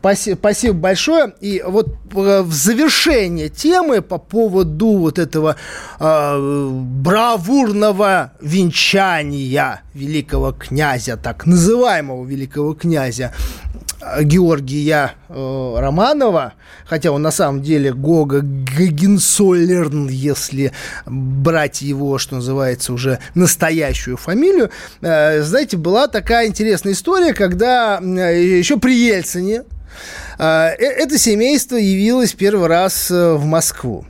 Спасибо, 0.00 0.36
спасибо 0.36 0.74
большое. 0.74 1.32
И 1.40 1.62
вот 1.66 1.96
в 2.12 2.52
завершение 2.52 3.48
темы 3.48 4.02
по 4.02 4.18
поводу 4.18 4.98
вот 4.98 5.18
этого 5.18 5.56
э, 5.98 6.68
бравурного 6.70 8.32
венчания 8.40 9.82
великого 9.94 10.52
князя, 10.52 11.16
так 11.16 11.46
называемого 11.46 12.24
великого 12.24 12.74
князя 12.74 13.32
Георгия 14.22 15.14
э, 15.28 15.74
Романова, 15.78 16.54
хотя 16.84 17.12
он 17.12 17.22
на 17.22 17.30
самом 17.30 17.62
деле 17.62 17.92
Гога 17.92 18.40
Гагенсолерн, 18.42 20.08
если 20.08 20.72
брать 21.06 21.82
его, 21.82 22.18
что 22.18 22.36
называется, 22.36 22.92
уже 22.92 23.20
настоящую 23.34 24.16
фамилию. 24.16 24.70
Э, 25.00 25.42
знаете, 25.42 25.76
была 25.76 26.08
такая 26.08 26.48
интересная 26.48 26.94
история, 26.94 27.32
когда 27.32 28.00
э, 28.00 28.58
еще 28.58 28.76
при 28.78 28.94
Ельцине 28.94 29.54
э, 29.54 29.62
э, 29.62 29.81
это 30.38 31.18
семейство 31.18 31.76
явилось 31.76 32.32
первый 32.32 32.68
раз 32.68 33.10
э, 33.10 33.34
в 33.34 33.44
Москву. 33.44 34.06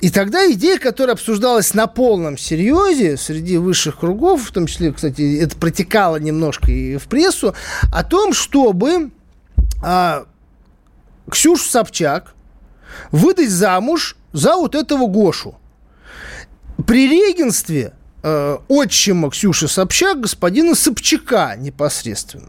И 0.00 0.10
тогда 0.10 0.50
идея, 0.52 0.78
которая 0.78 1.14
обсуждалась 1.14 1.74
на 1.74 1.86
полном 1.86 2.36
серьезе 2.38 3.16
среди 3.16 3.56
высших 3.58 3.98
кругов, 3.98 4.48
в 4.48 4.52
том 4.52 4.66
числе, 4.66 4.92
кстати, 4.92 5.38
это 5.40 5.56
протекало 5.56 6.16
немножко 6.16 6.70
и 6.70 6.96
в 6.96 7.04
прессу, 7.04 7.54
о 7.92 8.04
том, 8.04 8.32
чтобы 8.32 9.10
а, 9.82 10.26
Ксюшу 11.30 11.64
Собчак 11.64 12.34
выдать 13.10 13.50
замуж 13.50 14.16
за 14.32 14.56
вот 14.56 14.74
этого 14.74 15.06
Гошу. 15.06 15.56
При 16.86 17.08
регенстве 17.08 17.94
э, 18.22 18.58
отчима 18.68 19.30
Ксюши 19.30 19.68
Собчак 19.68 20.20
господина 20.20 20.74
Собчака 20.74 21.54
непосредственно. 21.56 22.48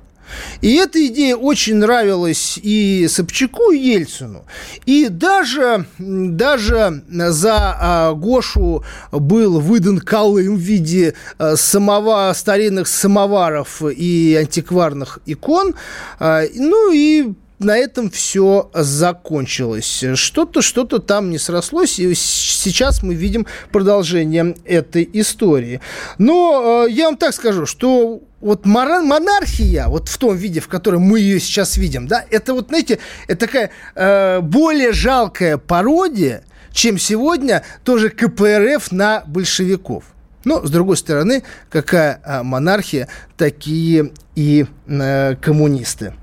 И 0.61 0.75
эта 0.75 1.05
идея 1.07 1.35
очень 1.35 1.75
нравилась 1.75 2.59
и 2.61 3.07
Собчаку, 3.07 3.71
и 3.71 3.77
Ельцину. 3.77 4.45
И 4.85 5.07
даже, 5.09 5.85
даже 5.97 7.03
за 7.09 7.77
а, 7.79 8.13
Гошу 8.13 8.83
был 9.11 9.59
выдан 9.59 9.99
Колым 9.99 10.55
в 10.55 10.59
виде 10.59 11.13
а, 11.37 11.55
самова, 11.55 12.33
старинных 12.35 12.87
самоваров 12.87 13.81
и 13.83 14.35
антикварных 14.39 15.19
икон. 15.25 15.75
А, 16.19 16.43
ну 16.53 16.91
и 16.91 17.33
на 17.59 17.77
этом 17.77 18.09
все 18.09 18.69
закончилось. 18.73 20.03
Что-то, 20.15 20.61
что-то 20.61 20.99
там 20.99 21.29
не 21.29 21.37
срослось, 21.37 21.99
и 21.99 22.13
сейчас 22.13 23.01
мы 23.01 23.15
видим 23.15 23.47
продолжение 23.71 24.55
этой 24.65 25.09
истории. 25.13 25.81
Но 26.17 26.85
э, 26.87 26.91
я 26.91 27.05
вам 27.05 27.17
так 27.17 27.33
скажу, 27.33 27.65
что 27.65 28.21
вот 28.41 28.65
монархия, 28.65 29.87
вот 29.87 30.09
в 30.09 30.17
том 30.17 30.35
виде, 30.35 30.59
в 30.59 30.67
котором 30.67 31.01
мы 31.01 31.19
ее 31.19 31.39
сейчас 31.39 31.77
видим, 31.77 32.07
да, 32.07 32.25
это 32.29 32.53
вот, 32.53 32.67
знаете, 32.67 32.99
это 33.27 33.47
такая 33.47 33.71
э, 33.95 34.41
более 34.41 34.91
жалкая 34.91 35.57
пародия, 35.57 36.43
чем 36.71 36.97
сегодня 36.97 37.63
тоже 37.83 38.09
КПРФ 38.09 38.91
на 38.91 39.23
большевиков. 39.25 40.03
Но, 40.43 40.63
с 40.63 40.69
другой 40.69 40.97
стороны, 40.97 41.43
какая 41.69 42.21
э, 42.23 42.43
монархия, 42.43 43.07
такие 43.37 44.11
и 44.35 44.67
э, 44.87 45.35
коммунисты. 45.41 46.13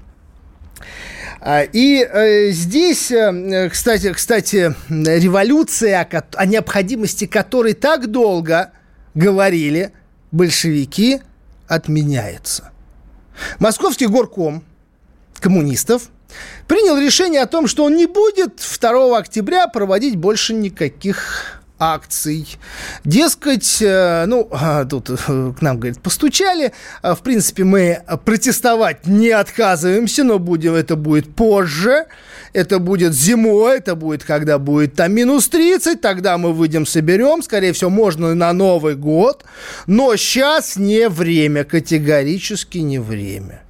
А, 1.44 1.62
и 1.62 2.04
э, 2.04 2.50
здесь, 2.50 3.10
э, 3.10 3.68
кстати, 3.68 4.12
кстати, 4.12 4.76
революция, 4.88 6.08
о 6.34 6.46
необходимости 6.46 7.26
которой 7.26 7.72
так 7.72 8.06
долго 8.12 8.70
говорили 9.14 9.90
большевики, 10.30 11.20
отменяется. 11.66 12.70
Московский 13.58 14.06
горком 14.06 14.62
коммунистов 15.40 16.10
принял 16.68 16.96
решение 16.96 17.40
о 17.40 17.46
том, 17.46 17.66
что 17.66 17.84
он 17.86 17.96
не 17.96 18.06
будет 18.06 18.60
2 18.80 19.18
октября 19.18 19.66
проводить 19.66 20.14
больше 20.14 20.54
никаких 20.54 21.61
акций. 21.82 22.56
Дескать, 23.04 23.78
э, 23.80 24.24
ну, 24.26 24.48
а, 24.52 24.84
тут 24.84 25.10
э, 25.10 25.14
к 25.16 25.60
нам, 25.60 25.78
говорит, 25.78 26.00
постучали. 26.00 26.72
А, 27.02 27.14
в 27.14 27.20
принципе, 27.20 27.64
мы 27.64 28.02
протестовать 28.24 29.06
не 29.06 29.30
отказываемся, 29.30 30.22
но 30.24 30.38
будем, 30.38 30.74
это 30.74 30.96
будет 30.96 31.34
позже. 31.34 32.06
Это 32.52 32.78
будет 32.78 33.14
зимой, 33.14 33.78
это 33.78 33.94
будет, 33.94 34.24
когда 34.24 34.58
будет 34.58 34.94
там 34.94 35.12
минус 35.12 35.48
30, 35.48 36.00
тогда 36.00 36.36
мы 36.36 36.52
выйдем, 36.52 36.84
соберем. 36.84 37.42
Скорее 37.42 37.72
всего, 37.72 37.88
можно 37.88 38.34
на 38.34 38.52
Новый 38.52 38.94
год. 38.94 39.44
Но 39.86 40.14
сейчас 40.16 40.76
не 40.76 41.08
время, 41.08 41.64
категорически 41.64 42.78
не 42.78 42.98
время. 42.98 43.62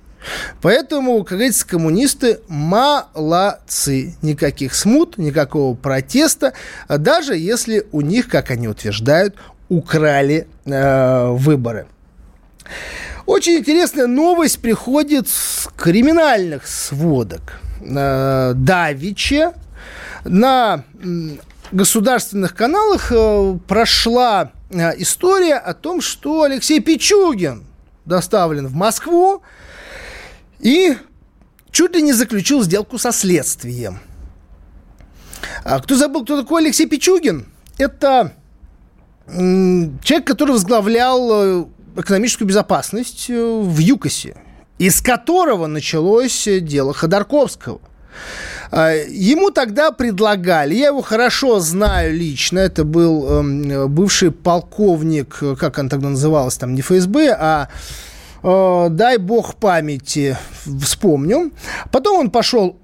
Поэтому, 0.61 1.19
как 1.25 1.39
говорится, 1.39 1.67
коммунисты 1.67 2.41
молодцы. 2.49 4.15
Никаких 4.23 4.75
смут, 4.75 5.19
никакого 5.19 5.75
протеста, 5.75 6.53
даже 6.89 7.37
если 7.37 7.87
у 7.93 8.01
них, 8.01 8.29
как 8.29 8.51
они 8.51 8.69
утверждают, 8.69 9.37
украли 9.69 10.47
э, 10.65 11.29
выборы. 11.31 11.87
Очень 13.27 13.59
интересная 13.59 14.07
новость 14.07 14.61
приходит 14.61 15.29
с 15.29 15.69
криминальных 15.77 16.67
сводок. 16.67 17.61
Э, 17.81 18.53
Давиче 18.55 19.53
на 20.25 20.85
государственных 21.71 22.55
каналах 22.55 23.11
э, 23.11 23.59
прошла 23.67 24.53
э, 24.71 24.91
история 24.99 25.57
о 25.57 25.75
том, 25.75 26.01
что 26.01 26.43
Алексей 26.43 26.81
Пичугин 26.81 27.65
доставлен 28.05 28.67
в 28.67 28.75
Москву 28.75 29.43
и 30.63 30.97
чуть 31.71 31.95
ли 31.95 32.03
не 32.03 32.13
заключил 32.13 32.63
сделку 32.63 32.99
со 32.99 33.13
следствием. 33.13 33.99
А 35.65 35.81
кто 35.81 35.97
забыл, 35.97 36.25
кто 36.25 36.41
такой 36.41 36.63
Алексей 36.63 36.87
Пичугин? 36.87 37.47
Это 37.79 38.33
человек, 39.27 40.27
который 40.27 40.53
возглавлял 40.53 41.31
э, 41.33 41.65
экономическую 41.97 42.47
безопасность 42.49 43.29
в 43.29 43.79
ЮКОСе, 43.79 44.37
из 44.79 45.01
которого 45.01 45.67
началось 45.67 46.49
дело 46.61 46.93
Ходорковского. 46.93 47.81
Ему 48.73 49.51
тогда 49.51 49.91
предлагали, 49.91 50.75
я 50.75 50.89
его 50.89 51.03
хорошо 51.03 51.61
знаю 51.61 52.15
лично, 52.15 52.59
это 52.59 52.85
был 52.85 53.27
э, 53.29 53.87
бывший 53.87 54.31
полковник, 54.31 55.43
как 55.59 55.79
он 55.79 55.89
тогда 55.91 56.09
назывался, 56.09 56.61
там 56.61 56.75
не 56.75 56.81
ФСБ, 56.81 57.37
а 57.39 57.69
э, 58.43 58.89
дай 58.91 59.19
бог 59.19 59.55
памяти, 59.57 60.37
вспомню. 60.81 61.53
Потом 61.91 62.21
он 62.21 62.31
пошел 62.31 62.77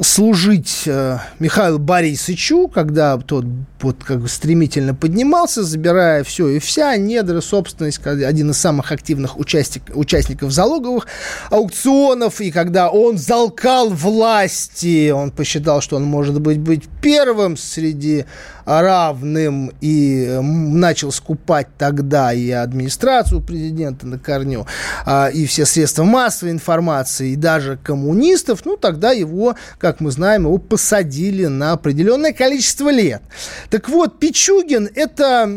служить 0.00 0.84
э, 0.86 1.18
Михаилу 1.38 1.78
Борисовичу, 1.78 2.68
когда 2.68 3.16
тот 3.18 3.44
вот 3.82 4.04
как 4.04 4.20
бы 4.20 4.28
стремительно 4.28 4.94
поднимался, 4.94 5.62
забирая 5.62 6.24
все 6.24 6.48
и 6.48 6.58
вся, 6.58 6.96
недры, 6.96 7.42
собственность, 7.42 8.04
один 8.06 8.50
из 8.50 8.58
самых 8.58 8.92
активных 8.92 9.38
участник, 9.38 9.82
участников 9.94 10.52
залоговых 10.52 11.06
аукционов, 11.50 12.40
и 12.40 12.50
когда 12.50 12.90
он 12.90 13.18
залкал 13.18 13.90
власти, 13.90 15.10
он 15.10 15.30
посчитал, 15.30 15.80
что 15.80 15.96
он 15.96 16.04
может 16.04 16.40
быть, 16.40 16.58
быть 16.58 16.84
первым 17.00 17.56
среди 17.56 18.26
равным 18.64 19.72
и 19.80 20.38
начал 20.42 21.12
скупать 21.12 21.68
тогда 21.78 22.32
и 22.32 22.50
администрацию 22.50 23.40
президента 23.40 24.06
на 24.06 24.18
корню, 24.18 24.66
а, 25.04 25.28
и 25.28 25.46
все 25.46 25.66
средства 25.66 26.04
массовой 26.04 26.52
информации, 26.52 27.30
и 27.30 27.36
даже 27.36 27.78
коммунистов, 27.82 28.60
ну, 28.64 28.76
тогда 28.76 29.10
его, 29.12 29.56
как 29.78 30.00
мы 30.00 30.10
знаем, 30.10 30.44
его 30.44 30.58
посадили 30.58 31.46
на 31.46 31.72
определенное 31.72 32.32
количество 32.32 32.90
лет. 32.90 33.22
Так 33.70 33.88
вот, 33.88 34.18
Пичугин 34.18 34.90
это, 34.96 35.48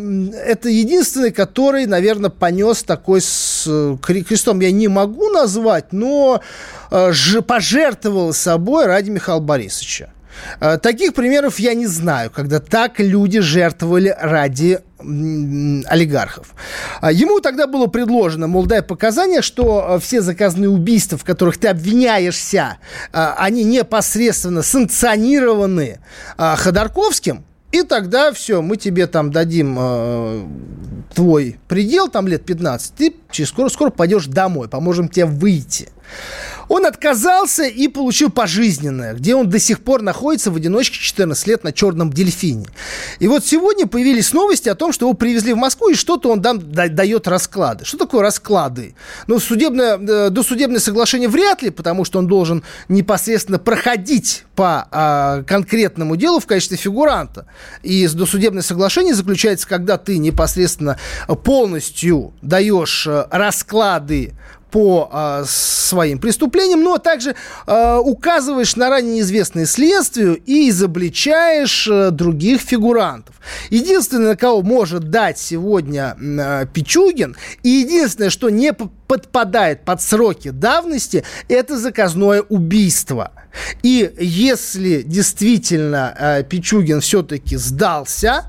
это 0.46 0.70
единственный, 0.70 1.32
который, 1.32 1.88
наверное, 1.88 2.30
понес 2.30 2.84
такой 2.84 3.22
с 3.22 3.68
крестом, 4.04 4.60
я 4.60 4.72
не 4.72 4.88
могу 4.88 5.30
назвать, 5.30 5.92
но 5.92 6.40
э, 6.92 7.12
пожертвовал 7.42 8.34
собой 8.34 8.86
ради 8.86 9.10
Михаила 9.10 9.40
Борисовича. 9.40 10.14
Э, 10.60 10.78
таких 10.78 11.16
примеров 11.16 11.58
я 11.58 11.74
не 11.74 11.88
знаю, 11.88 12.30
когда 12.30 12.60
так 12.60 13.00
люди 13.00 13.40
жертвовали 13.40 14.16
ради 14.22 14.80
олигархов. 15.00 16.54
А 17.02 17.12
ему 17.12 17.40
тогда 17.40 17.66
было 17.66 17.88
предложено, 17.88 18.46
мол, 18.46 18.68
дай 18.68 18.84
показания, 18.84 19.42
что 19.42 19.96
э, 19.98 20.00
все 20.00 20.22
заказные 20.22 20.70
убийства, 20.70 21.18
в 21.18 21.24
которых 21.24 21.58
ты 21.58 21.68
обвиняешься, 21.68 22.78
они 23.12 23.64
непосредственно 23.64 24.62
санкционированы 24.62 26.00
Ходорковским, 26.38 27.44
и 27.74 27.82
тогда 27.82 28.32
все, 28.32 28.62
мы 28.62 28.78
тебе 28.78 29.08
там 29.08 29.32
дадим 29.32 29.76
э, 29.80 30.46
твой 31.16 31.58
предел, 31.68 32.08
там 32.08 32.28
лет 32.28 32.46
15, 32.46 32.94
ты 32.94 33.16
через 33.32 33.50
скоро, 33.50 33.68
скоро 33.68 33.90
пойдешь 33.90 34.28
домой, 34.28 34.70
поможем 34.70 35.10
тебе 35.10 35.26
выйти. 35.26 35.90
Он 36.70 36.86
отказался 36.86 37.64
и 37.64 37.88
получил 37.88 38.30
пожизненное, 38.30 39.14
где 39.14 39.36
он 39.36 39.50
до 39.50 39.60
сих 39.60 39.82
пор 39.82 40.02
находится 40.02 40.52
в 40.52 40.56
одиночке 40.56 40.98
14 40.98 41.48
лет 41.48 41.64
на 41.64 41.72
черном 41.72 42.12
дельфине. 42.12 42.66
И 43.20 43.28
вот 43.28 43.46
сегодня 43.46 43.86
появились 43.86 44.34
новости 44.34 44.70
о 44.70 44.76
том, 44.76 44.94
что 44.94 45.06
его 45.06 45.14
привезли 45.14 45.54
в 45.54 45.58
Москву, 45.58 45.90
и 45.90 45.96
что-то 45.96 46.32
он 46.32 46.42
там 46.42 46.72
дает 46.72 47.28
расклады. 47.28 47.86
Что 47.86 47.98
такое 47.98 48.22
расклады? 48.22 48.96
Ну, 49.28 49.40
судебное, 49.40 49.98
э, 49.98 50.30
досудебное 50.30 50.80
соглашение 50.80 51.30
вряд 51.30 51.62
ли, 51.62 51.70
потому 51.70 52.06
что 52.06 52.20
он 52.20 52.28
должен 52.28 52.64
непосредственно 52.88 53.60
проходить 53.60 54.44
по 54.56 54.88
а, 54.92 55.44
конкретному 55.44 56.16
делу 56.16 56.40
в 56.40 56.46
качестве 56.46 56.78
фигуранта. 56.78 57.48
И 57.82 58.08
досудебное 58.08 58.62
соглашение 58.62 59.16
заключается, 59.16 59.68
когда 59.68 59.98
ты 59.98 60.18
непосредственно 60.18 60.98
полностью 61.44 62.34
даешь 62.42 63.08
э, 63.08 63.26
расклады 63.32 64.34
по 64.74 65.08
а, 65.12 65.44
своим 65.46 66.18
преступлениям, 66.18 66.82
но 66.82 66.98
также 66.98 67.36
а, 67.68 68.00
указываешь 68.00 68.76
на 68.76 68.90
ранее 68.90 69.18
неизвестные 69.18 69.68
следствию 69.68 70.42
и 70.48 70.68
изобличаешь 70.70 71.88
а, 71.88 72.10
других 72.10 72.60
фигурантов. 72.62 73.36
Единственное, 73.70 74.30
на 74.30 74.36
кого 74.36 74.64
может 74.64 75.12
дать 75.12 75.38
сегодня 75.38 76.18
а, 76.20 76.66
Пичугин, 76.66 77.36
и 77.62 77.70
единственное, 77.70 78.32
что 78.32 78.50
не 78.50 78.74
подпадает 78.74 79.86
под 79.86 80.02
сроки 80.02 80.50
давности, 80.50 81.24
это 81.48 81.78
заказное 81.78 82.42
убийство– 82.42 83.32
и 83.82 84.12
если 84.20 85.02
действительно 85.02 86.16
э, 86.18 86.44
Пичугин 86.44 87.02
все-таки 87.02 87.58
сдался, 87.58 88.46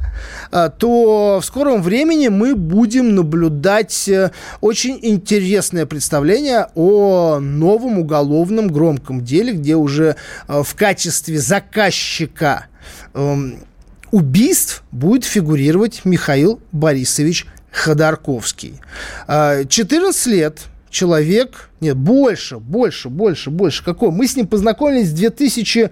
э, 0.50 0.70
то 0.78 1.40
в 1.42 1.44
скором 1.44 1.82
времени 1.82 2.28
мы 2.28 2.54
будем 2.54 3.14
наблюдать 3.14 4.08
э, 4.08 4.30
очень 4.60 4.98
интересное 5.02 5.86
представление 5.86 6.68
о 6.74 7.38
новом 7.40 7.98
уголовном 7.98 8.68
громком 8.68 9.24
деле, 9.24 9.52
где 9.52 9.76
уже 9.76 10.16
в 10.48 10.74
качестве 10.74 11.38
заказчика 11.38 12.66
э, 13.12 13.36
убийств 14.10 14.84
будет 14.92 15.24
фигурировать 15.24 16.02
Михаил 16.04 16.60
Борисович 16.72 17.46
Ходорковский. 17.74 18.80
14 19.26 20.26
э, 20.26 20.30
лет 20.30 20.60
человек, 20.94 21.70
нет, 21.80 21.96
больше, 21.96 22.58
больше, 22.58 23.08
больше, 23.08 23.50
больше. 23.50 23.84
Какой? 23.84 24.12
Мы 24.12 24.26
с 24.26 24.36
ним 24.36 24.46
познакомились 24.46 25.08
в 25.08 25.16
2000 25.16 25.86
в 25.86 25.90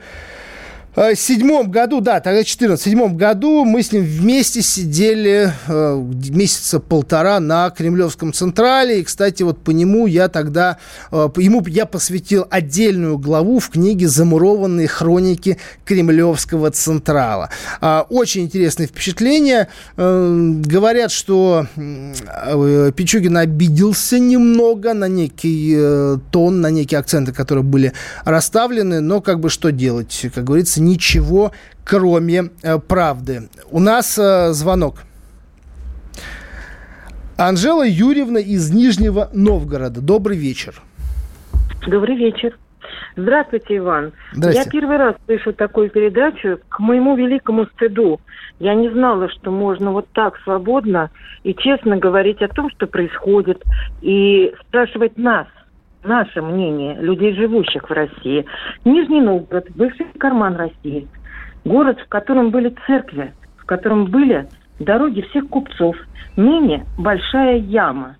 седьмом 1.14 1.70
году, 1.70 2.02
да, 2.02 2.20
тогда 2.20 2.44
14, 2.44 2.78
в 2.78 2.84
седьмом 2.84 3.16
году 3.16 3.64
мы 3.64 3.82
с 3.82 3.92
ним 3.92 4.04
вместе 4.04 4.60
сидели 4.60 5.50
э, 5.66 6.04
месяца 6.28 6.80
полтора 6.80 7.40
на 7.40 7.70
Кремлевском 7.70 8.34
Централе. 8.34 9.00
И, 9.00 9.02
кстати, 9.02 9.42
вот 9.42 9.58
по 9.58 9.70
нему 9.70 10.06
я 10.06 10.28
тогда, 10.28 10.76
э, 11.10 11.30
ему 11.38 11.64
я 11.66 11.86
посвятил 11.86 12.46
отдельную 12.50 13.16
главу 13.16 13.58
в 13.58 13.70
книге 13.70 14.06
«Замурованные 14.06 14.86
хроники 14.86 15.56
Кремлевского 15.86 16.70
Централа». 16.70 17.48
Э, 17.80 18.02
очень 18.10 18.42
интересные 18.42 18.86
впечатления. 18.86 19.68
Э, 19.96 20.52
говорят, 20.62 21.10
что 21.10 21.66
э, 21.74 22.92
Пичугин 22.94 23.38
обиделся 23.38 24.18
немного 24.18 24.92
на 24.92 25.08
некий 25.08 25.74
э, 25.74 26.18
тон, 26.30 26.60
на 26.60 26.70
некие 26.70 27.00
акценты, 27.00 27.32
которые 27.32 27.64
были 27.64 27.94
расставлены, 28.26 29.00
но 29.00 29.22
как 29.22 29.40
бы 29.40 29.48
что 29.48 29.72
делать, 29.72 30.26
как 30.34 30.44
говорится, 30.44 30.81
ничего, 30.84 31.52
кроме 31.84 32.50
э, 32.62 32.78
правды. 32.78 33.48
У 33.70 33.80
нас 33.80 34.18
э, 34.18 34.52
звонок. 34.52 35.02
Анжела 37.36 37.86
Юрьевна 37.86 38.40
из 38.40 38.70
Нижнего 38.70 39.28
Новгорода. 39.32 40.00
Добрый 40.00 40.36
вечер. 40.36 40.74
Добрый 41.86 42.16
вечер. 42.16 42.56
Здравствуйте, 43.16 43.76
Иван. 43.78 44.12
Я 44.34 44.64
первый 44.64 44.96
раз 44.96 45.16
слышу 45.26 45.52
такую 45.52 45.90
передачу. 45.90 46.58
К 46.68 46.78
моему 46.78 47.16
великому 47.16 47.66
стыду 47.66 48.20
я 48.58 48.74
не 48.74 48.88
знала, 48.90 49.28
что 49.28 49.50
можно 49.50 49.92
вот 49.92 50.06
так 50.12 50.38
свободно 50.44 51.10
и 51.42 51.54
честно 51.54 51.96
говорить 51.96 52.40
о 52.42 52.48
том, 52.48 52.70
что 52.70 52.86
происходит, 52.86 53.62
и 54.00 54.54
спрашивать 54.60 55.18
нас, 55.18 55.46
наше 56.04 56.42
мнение 56.42 56.94
людей, 56.94 57.34
живущих 57.34 57.88
в 57.88 57.92
России. 57.92 58.44
Нижний 58.84 59.20
Новгород, 59.20 59.70
бывший 59.74 60.06
карман 60.18 60.56
России. 60.56 61.08
Город, 61.64 61.98
в 62.00 62.08
котором 62.08 62.50
были 62.50 62.74
церкви, 62.86 63.32
в 63.56 63.66
котором 63.66 64.06
были 64.06 64.48
дороги 64.78 65.22
всех 65.30 65.48
купцов. 65.48 65.96
Ныне 66.36 66.86
большая 66.98 67.58
яма, 67.58 68.16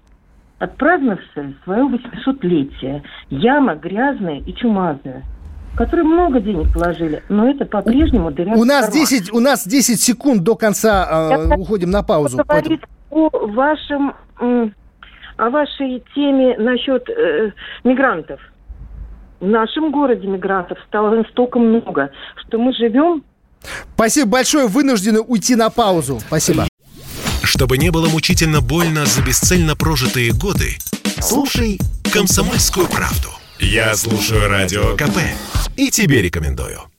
отпраздновавшая 0.59 1.55
свое 1.65 1.85
800-летие. 1.85 3.03
Яма 3.31 3.75
грязная 3.75 4.41
и 4.41 4.55
чумазая 4.55 5.23
которые 5.75 6.05
много 6.05 6.41
денег 6.41 6.75
вложили, 6.75 7.23
но 7.29 7.49
это 7.49 7.65
по-прежнему 7.65 8.31
дырявый 8.31 8.61
у 8.61 8.65
нас 8.65 8.93
10 8.93 9.33
У 9.33 9.41
нас 9.41 9.67
10 9.67 9.99
секунд 10.01 10.43
до 10.43 10.55
конца 10.55 11.31
э, 11.33 11.57
уходим 11.57 11.91
на 11.91 12.03
паузу. 12.03 12.37
Поговорить 12.39 12.83
о 13.11 13.31
вашем 13.31 14.15
о 15.43 15.51
вашей 15.51 16.05
теме 16.15 16.57
насчет 16.57 17.09
э, 17.11 17.51
мигрантов. 17.83 18.41
В 19.41 19.47
нашем 19.47 19.91
городе 19.91 20.29
мигрантов 20.29 20.79
стало 20.87 21.17
настолько 21.17 21.59
много, 21.59 22.13
что 22.37 22.59
мы 22.59 22.73
живем... 22.73 23.25
Спасибо 23.95 24.31
большое. 24.31 24.69
Вынуждены 24.69 25.21
уйти 25.21 25.57
на 25.57 25.69
паузу. 25.69 26.21
Спасибо. 26.21 26.69
Чтобы 27.43 27.77
не 27.77 27.91
было 27.91 28.09
мучительно 28.09 28.61
больно 28.61 29.05
за 29.05 29.21
бесцельно 29.21 29.75
прожитые 29.75 30.33
годы, 30.33 30.79
слушай 31.21 31.81
«Комсомольскую 32.13 32.87
правду». 32.87 33.31
Я 33.59 33.95
слушаю 33.95 34.49
Радио 34.49 34.97
КП 34.97 35.19
и 35.77 35.91
тебе 35.91 36.23
рекомендую. 36.23 36.92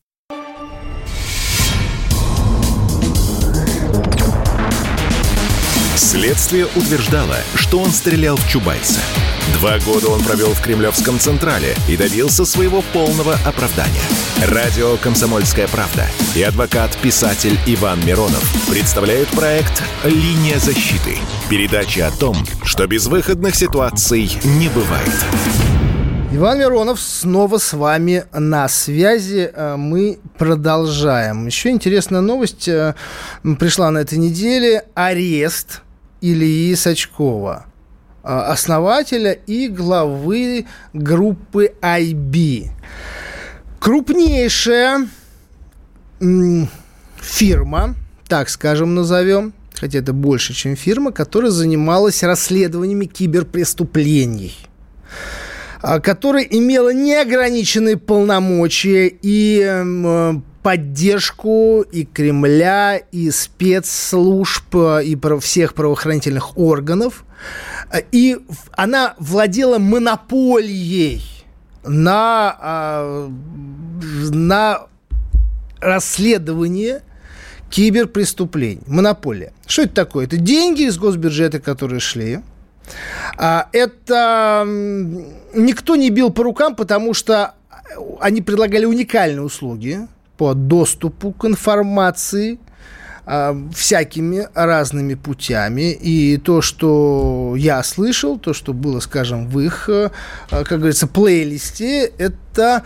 Следствие 6.13 6.67
утверждало, 6.75 7.37
что 7.55 7.79
он 7.79 7.89
стрелял 7.89 8.35
в 8.35 8.47
Чубайса. 8.47 8.99
Два 9.55 9.79
года 9.79 10.09
он 10.09 10.21
провел 10.21 10.53
в 10.53 10.61
Кремлевском 10.61 11.17
Централе 11.17 11.73
и 11.89 11.97
добился 11.97 12.45
своего 12.45 12.83
полного 12.93 13.33
оправдания. 13.43 14.03
Радио 14.47 14.95
«Комсомольская 14.97 15.67
правда» 15.67 16.05
и 16.35 16.43
адвокат-писатель 16.43 17.57
Иван 17.65 18.05
Миронов 18.05 18.43
представляют 18.69 19.27
проект 19.29 19.81
«Линия 20.03 20.59
защиты» 20.59 21.17
Передача 21.49 22.05
о 22.05 22.11
том, 22.11 22.37
что 22.63 22.85
безвыходных 22.85 23.55
ситуаций 23.55 24.37
не 24.43 24.69
бывает. 24.69 25.25
Иван 26.31 26.59
Миронов 26.59 26.99
снова 26.99 27.57
с 27.57 27.73
вами 27.73 28.25
на 28.31 28.69
связи. 28.69 29.49
Э, 29.51 29.77
мы 29.77 30.19
продолжаем. 30.37 31.47
Еще 31.47 31.71
интересная 31.71 32.21
новость 32.21 32.67
э, 32.67 32.93
пришла 33.59 33.89
на 33.89 33.97
этой 33.97 34.19
неделе. 34.19 34.83
Арест 34.93 35.81
Ильи 36.23 36.73
Сачкова, 36.73 37.65
э, 38.23 38.27
основателя 38.27 39.33
и 39.33 39.67
главы 39.67 40.65
группы 40.93 41.73
IB. 41.81 42.69
Крупнейшая 43.81 45.09
фирма, 47.21 47.95
так 48.29 48.47
скажем, 48.47 48.95
назовем, 48.95 49.53
хотя 49.75 49.99
это 49.99 50.13
больше, 50.13 50.53
чем 50.53 50.77
фирма, 50.77 51.11
которая 51.11 51.51
занималась 51.51 52.23
расследованиями 52.23 53.05
киберпреступлений 53.05 54.55
а, 55.81 55.99
которая 55.99 56.45
имела 56.45 56.93
неограниченные 56.93 57.97
полномочия 57.97 59.11
и 59.21 59.59
поддержку 60.63 61.81
и 61.81 62.05
Кремля, 62.05 62.97
и 62.97 63.29
спецслужб, 63.29 64.75
и 65.03 65.17
всех 65.41 65.73
правоохранительных 65.73 66.57
органов. 66.57 67.25
И 68.11 68.39
она 68.71 69.13
владела 69.19 69.77
монополией 69.77 71.21
на, 71.83 72.57
а, 72.59 73.31
на 74.31 74.87
расследование 75.79 77.01
киберпреступлений. 77.69 78.81
Монополия. 78.87 79.51
Что 79.67 79.83
это 79.83 79.93
такое? 79.93 80.25
Это 80.25 80.37
деньги 80.37 80.83
из 80.83 80.97
госбюджета, 80.97 81.59
которые 81.59 81.99
шли 81.99 82.39
а, 83.37 83.69
это 83.71 84.63
никто 84.65 85.95
не 85.95 86.09
бил 86.09 86.31
по 86.31 86.43
рукам, 86.43 86.75
потому 86.75 87.13
что 87.13 87.55
они 88.19 88.41
предлагали 88.41 88.85
уникальные 88.85 89.41
услуги 89.41 90.07
по 90.43 90.53
доступу 90.53 91.31
к 91.31 91.45
информации 91.45 92.59
а, 93.25 93.55
всякими 93.73 94.49
разными 94.53 95.13
путями. 95.13 95.93
И 95.93 96.35
то, 96.35 96.61
что 96.61 97.53
я 97.57 97.81
слышал, 97.83 98.37
то, 98.37 98.53
что 98.53 98.73
было, 98.73 98.99
скажем, 98.99 99.47
в 99.47 99.57
их, 99.61 99.87
а, 99.87 100.11
как 100.49 100.79
говорится, 100.79 101.07
плейлисте, 101.07 102.11
это 102.17 102.83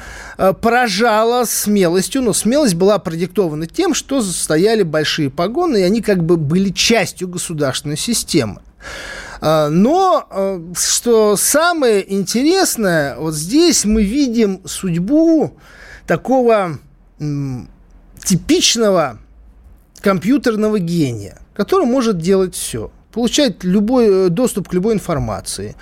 поражало 0.61 1.45
смелостью. 1.45 2.21
Но 2.21 2.33
смелость 2.33 2.75
была 2.75 2.99
продиктована 2.99 3.65
тем, 3.65 3.95
что 3.95 4.21
стояли 4.21 4.83
большие 4.83 5.31
погоны, 5.31 5.77
и 5.77 5.83
они 5.83 6.03
как 6.03 6.23
бы 6.23 6.37
были 6.37 6.69
частью 6.69 7.27
государственной 7.27 7.97
системы. 7.97 8.61
А, 9.41 9.69
но, 9.69 10.27
а, 10.29 10.61
что 10.77 11.35
самое 11.35 12.13
интересное, 12.13 13.15
вот 13.17 13.33
здесь 13.33 13.83
мы 13.83 14.03
видим 14.03 14.61
судьбу 14.65 15.57
такого 16.05 16.79
типичного 18.23 19.19
компьютерного 20.01 20.79
гения, 20.79 21.39
который 21.55 21.85
может 21.85 22.17
делать 22.19 22.55
все 22.55 22.91
получать 23.17 23.63
любой 23.63 24.27
э, 24.27 24.29
доступ 24.29 24.69
к 24.69 24.73
любой 24.73 24.93
информации, 24.93 25.75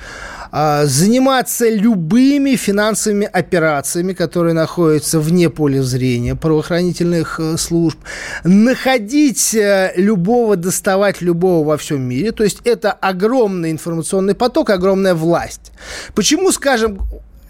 а, 0.52 0.86
заниматься 0.86 1.68
любыми 1.70 2.56
финансовыми 2.56 3.26
операциями, 3.26 4.14
которые 4.14 4.54
находятся 4.54 5.20
вне 5.20 5.50
поля 5.50 5.84
зрения 5.84 6.36
правоохранительных 6.36 7.42
э, 7.42 7.58
служб, 7.58 8.00
находить 8.46 9.54
э, 9.54 9.92
любого, 9.98 10.56
доставать 10.56 11.22
любого 11.22 11.68
во 11.68 11.76
всем 11.76 12.04
мире. 12.04 12.32
То 12.32 12.46
есть 12.46 12.60
это 12.64 12.94
огромный 12.94 13.72
информационный 13.72 14.34
поток, 14.34 14.70
огромная 14.70 15.14
власть. 15.14 15.74
Почему, 16.14 16.54
скажем, 16.54 17.02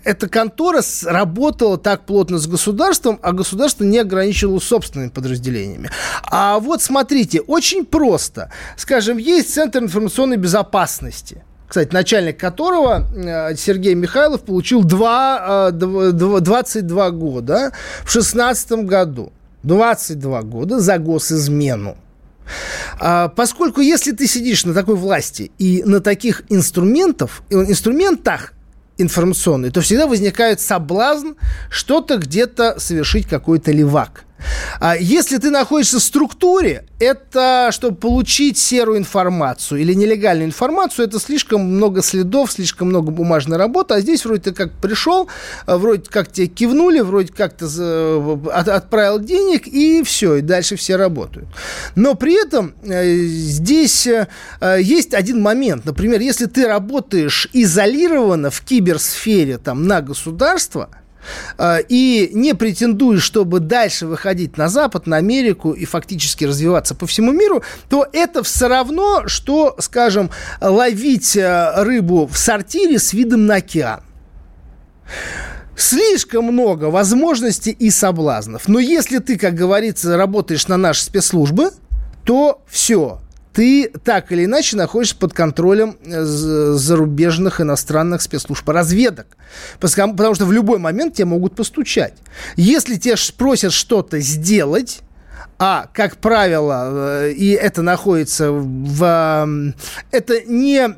эта 0.06 0.30
контора 0.30 0.82
работала 1.06 1.78
так 1.78 2.06
плотно 2.06 2.38
с 2.38 2.48
государством, 2.48 3.20
а 3.22 3.34
государство 3.34 3.84
не 3.84 4.00
ограничивало 4.00 4.60
собственными 4.60 5.10
подразделениями. 5.10 5.90
А 6.24 6.60
вот 6.60 6.82
смотрите, 6.82 7.42
очень 7.42 7.86
просто. 7.86 8.52
Скажем, 8.78 9.18
есть 9.18 9.54
Центр 9.54 9.80
информационной 9.80 10.38
безопасности– 10.38 11.44
кстати, 11.68 11.92
начальник 11.94 12.40
которого, 12.40 13.06
э, 13.16 13.56
Сергей 13.56 13.96
Михайлов, 13.96 14.42
получил 14.42 14.84
2, 14.84 15.72
22 15.72 17.08
э, 17.08 17.12
года 17.12 17.72
в 18.04 18.14
2016 18.14 18.86
году. 18.86 19.34
22 19.64 20.44
года 20.44 20.80
за 20.80 21.00
госизмену. 21.00 21.98
А, 23.00 23.30
поскольку 23.30 23.82
если 23.82 24.12
ты 24.12 24.28
сидишь 24.28 24.64
на 24.66 24.74
такой 24.74 24.96
власти 24.96 25.52
и 25.58 25.84
на 25.84 26.00
таких 26.00 26.44
инструментов, 26.50 27.42
инструментах, 27.50 28.54
информационный, 28.98 29.72
то 29.72 29.82
всегда 29.82 30.08
возникает 30.08 30.60
соблазн 30.62 31.32
что-то 31.70 32.18
где-то 32.18 32.80
совершить 32.80 33.28
какой-то 33.28 33.72
левак. 33.72 34.25
А 34.80 34.96
если 34.96 35.38
ты 35.38 35.50
находишься 35.50 36.00
в 36.00 36.04
структуре, 36.04 36.86
это, 37.00 37.70
чтобы 37.72 37.96
получить 37.96 38.58
серую 38.58 38.98
информацию 38.98 39.82
или 39.82 39.94
нелегальную 39.94 40.48
информацию, 40.48 41.08
это 41.08 41.20
слишком 41.20 41.62
много 41.62 42.02
следов, 42.02 42.52
слишком 42.52 42.90
много 42.90 43.12
бумажной 43.12 43.58
работы, 43.58 43.94
а 43.94 44.02
здесь 44.02 44.26
вроде 44.26 44.44
ты 44.44 44.54
как 44.54 44.72
пришел, 44.74 45.28
а, 45.66 45.78
вроде 45.78 46.04
как 46.10 46.32
тебе 46.32 46.48
кивнули, 46.48 47.00
вроде 47.00 47.32
как 47.32 47.54
ты 47.58 47.66
отправил 48.52 49.20
денег, 49.20 49.68
и 49.68 50.04
все, 50.04 50.36
и 50.36 50.42
дальше 50.42 50.76
все 50.76 50.96
работают. 50.96 51.48
Но 51.96 52.16
при 52.16 52.42
этом 52.42 52.76
э, 52.84 53.16
здесь 53.16 54.08
э, 54.08 54.28
есть 54.82 55.14
один 55.14 55.42
момент. 55.42 55.86
Например, 55.86 56.20
если 56.20 56.46
ты 56.46 56.68
работаешь 56.68 57.48
изолированно 57.54 58.50
в 58.50 58.62
киберсфере 58.62 59.58
там, 59.58 59.88
на 59.88 60.02
государство– 60.02 60.90
и 61.90 62.30
не 62.34 62.54
претендуешь, 62.54 63.24
чтобы 63.24 63.60
дальше 63.60 64.06
выходить 64.08 64.58
на 64.58 64.68
Запад, 64.68 65.08
на 65.08 65.18
Америку 65.18 65.72
и 65.72 65.86
фактически 65.86 66.46
развиваться 66.46 66.96
по 66.96 67.08
всему 67.08 67.32
миру, 67.32 67.64
то 67.90 68.08
это 68.12 68.44
все 68.44 68.68
равно, 68.68 69.28
что, 69.28 69.76
скажем, 69.80 70.30
ловить 70.62 71.36
э, 71.36 71.84
рыбу 71.84 72.28
в 72.28 72.38
сортире 72.38 73.00
с 73.00 73.14
видом 73.14 73.46
на 73.46 73.56
океан. 73.56 74.02
Слишком 75.76 76.46
много 76.46 76.86
возможностей 76.86 77.72
и 77.72 77.90
соблазнов. 77.90 78.68
Но 78.68 78.80
если 78.80 79.20
ты, 79.20 79.38
как 79.38 79.56
говорится, 79.56 80.16
работаешь 80.16 80.68
на 80.68 80.78
наши 80.78 81.04
спецслужбы, 81.04 81.72
то 82.24 82.64
все, 82.68 83.20
ты 83.56 83.90
так 84.04 84.34
или 84.34 84.44
иначе 84.46 84.76
находишься 84.76 85.16
под 85.16 85.34
контролем 85.34 85.98
э, 86.04 86.24
зарубежных 86.24 87.62
иностранных 87.62 88.22
спецслужб, 88.22 88.68
разведок. 88.68 89.28
Потому 89.80 90.36
что 90.36 90.46
в 90.46 90.52
любой 90.52 90.78
момент 90.78 91.16
тебя 91.16 91.28
могут 91.28 91.56
постучать. 91.56 92.14
Если 92.58 92.98
тебя 92.98 93.16
просят 93.38 93.72
что-то 93.72 94.20
сделать, 94.20 95.00
а, 95.58 95.88
как 95.94 96.18
правило, 96.18 96.90
э, 97.24 97.32
и 97.32 97.52
это 97.52 97.82
находится 97.82 98.52
в... 98.52 99.74
Это 100.12 100.42
не 100.46 100.94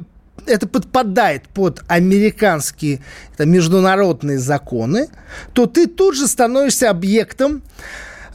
это 0.48 0.66
подпадает 0.66 1.44
под 1.50 1.84
американские 1.90 3.02
это 3.34 3.46
международные 3.46 4.40
законы, 4.40 5.10
то 5.54 5.66
ты 5.66 5.88
тут 5.88 6.16
же 6.16 6.26
становишься 6.26 6.90
объектом 6.90 7.62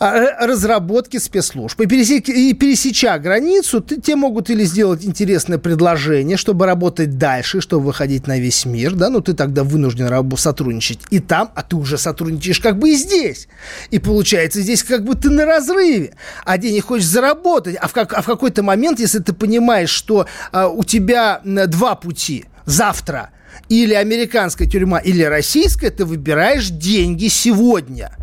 разработки 0.02 1.18
спецслужб. 1.18 1.80
И, 1.80 1.86
пересек, 1.86 2.28
и 2.28 2.52
пересеча 2.54 3.18
границу, 3.18 3.80
ты, 3.80 4.00
те 4.00 4.16
могут 4.16 4.50
или 4.50 4.64
сделать 4.64 5.04
интересное 5.04 5.58
предложение, 5.58 6.36
чтобы 6.36 6.66
работать 6.66 7.18
дальше, 7.18 7.60
чтобы 7.60 7.86
выходить 7.86 8.26
на 8.26 8.38
весь 8.38 8.64
мир, 8.64 8.94
да, 8.94 9.10
но 9.10 9.20
ты 9.20 9.32
тогда 9.34 9.62
вынужден 9.62 10.08
сотрудничать 10.36 11.00
и 11.10 11.20
там, 11.20 11.50
а 11.54 11.62
ты 11.62 11.76
уже 11.76 11.98
сотрудничаешь 11.98 12.58
как 12.58 12.78
бы 12.78 12.90
и 12.90 12.94
здесь. 12.94 13.48
И 13.90 13.98
получается, 13.98 14.60
здесь 14.60 14.82
как 14.82 15.04
бы 15.04 15.14
ты 15.14 15.30
на 15.30 15.44
разрыве, 15.44 16.14
а 16.44 16.58
денег 16.58 16.86
хочешь 16.86 17.06
заработать, 17.06 17.76
а 17.80 17.86
в, 17.86 17.92
как, 17.92 18.12
а 18.12 18.22
в 18.22 18.26
какой-то 18.26 18.62
момент, 18.62 18.98
если 18.98 19.20
ты 19.20 19.32
понимаешь, 19.32 19.90
что 19.90 20.26
а, 20.50 20.68
у 20.68 20.82
тебя 20.84 21.40
два 21.44 21.94
пути 21.94 22.46
завтра, 22.64 23.30
или 23.68 23.94
американская 23.94 24.68
тюрьма, 24.68 24.98
или 24.98 25.22
российская, 25.22 25.90
ты 25.90 26.04
выбираешь 26.04 26.68
деньги 26.70 27.28
сегодня– 27.28 28.16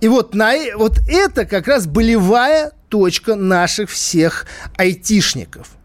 и 0.00 0.08
вот, 0.08 0.34
на, 0.34 0.54
э, 0.54 0.74
вот 0.76 0.98
это 1.08 1.44
как 1.44 1.68
раз 1.68 1.86
болевая 1.86 2.72
точка 2.88 3.34
наших 3.36 3.90
всех 3.90 4.46
айтишников– 4.76 5.68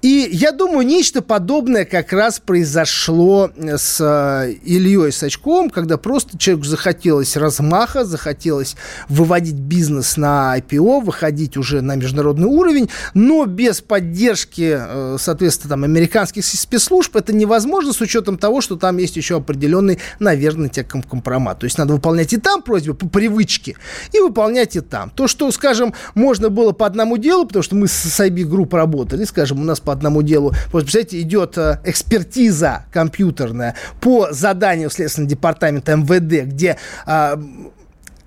и 0.00 0.28
я 0.32 0.52
думаю, 0.52 0.86
нечто 0.86 1.22
подобное 1.22 1.84
как 1.84 2.12
раз 2.12 2.40
произошло 2.40 3.50
с 3.56 4.00
э, 4.00 4.52
Ильей 4.64 5.12
Сачковым, 5.12 5.70
когда 5.70 5.96
просто 5.96 6.38
человеку 6.38 6.66
захотелось 6.66 7.36
размаха, 7.36 8.04
захотелось 8.04 8.76
выводить 9.08 9.54
бизнес 9.54 10.16
на 10.16 10.56
IPO, 10.58 11.02
выходить 11.04 11.56
уже 11.56 11.80
на 11.80 11.96
международный 11.96 12.46
уровень, 12.46 12.88
но 13.14 13.46
без 13.46 13.80
поддержки, 13.80 14.76
э, 14.78 15.16
соответственно, 15.18 15.70
там, 15.70 15.84
американских 15.84 16.44
спецслужб 16.44 17.16
это 17.16 17.32
невозможно 17.32 17.92
с 17.92 18.00
учетом 18.00 18.38
того, 18.38 18.60
что 18.60 18.76
там 18.76 18.98
есть 18.98 19.16
еще 19.16 19.36
определенный, 19.36 19.98
наверное, 20.18 20.68
компромат. 20.68 21.60
То 21.60 21.64
есть 21.64 21.78
надо 21.78 21.94
выполнять 21.94 22.32
и 22.32 22.36
там 22.36 22.62
просьбы 22.62 22.94
по 22.94 23.08
привычке, 23.08 23.76
и 24.12 24.20
выполнять 24.20 24.76
и 24.76 24.80
там. 24.80 25.10
То, 25.10 25.26
что, 25.26 25.50
скажем, 25.50 25.94
можно 26.14 26.48
было 26.48 26.72
по 26.72 26.86
одному 26.86 27.16
делу, 27.16 27.46
потому 27.46 27.62
что 27.62 27.74
мы 27.76 27.88
с 27.88 28.20
IB 28.20 28.44
Group 28.44 28.74
работали, 28.76 29.24
скажем, 29.32 29.60
у 29.60 29.64
нас 29.64 29.80
по 29.80 29.92
одному 29.92 30.22
делу, 30.22 30.54
вот, 30.72 30.84
представляете, 30.84 31.20
идет 31.20 31.58
э, 31.58 31.80
экспертиза 31.84 32.84
компьютерная 32.92 33.74
по 34.00 34.28
заданию 34.30 34.90
Следственного 34.90 35.30
департамента 35.30 35.96
МВД, 35.96 36.46
где 36.46 36.76
а, 37.06 37.40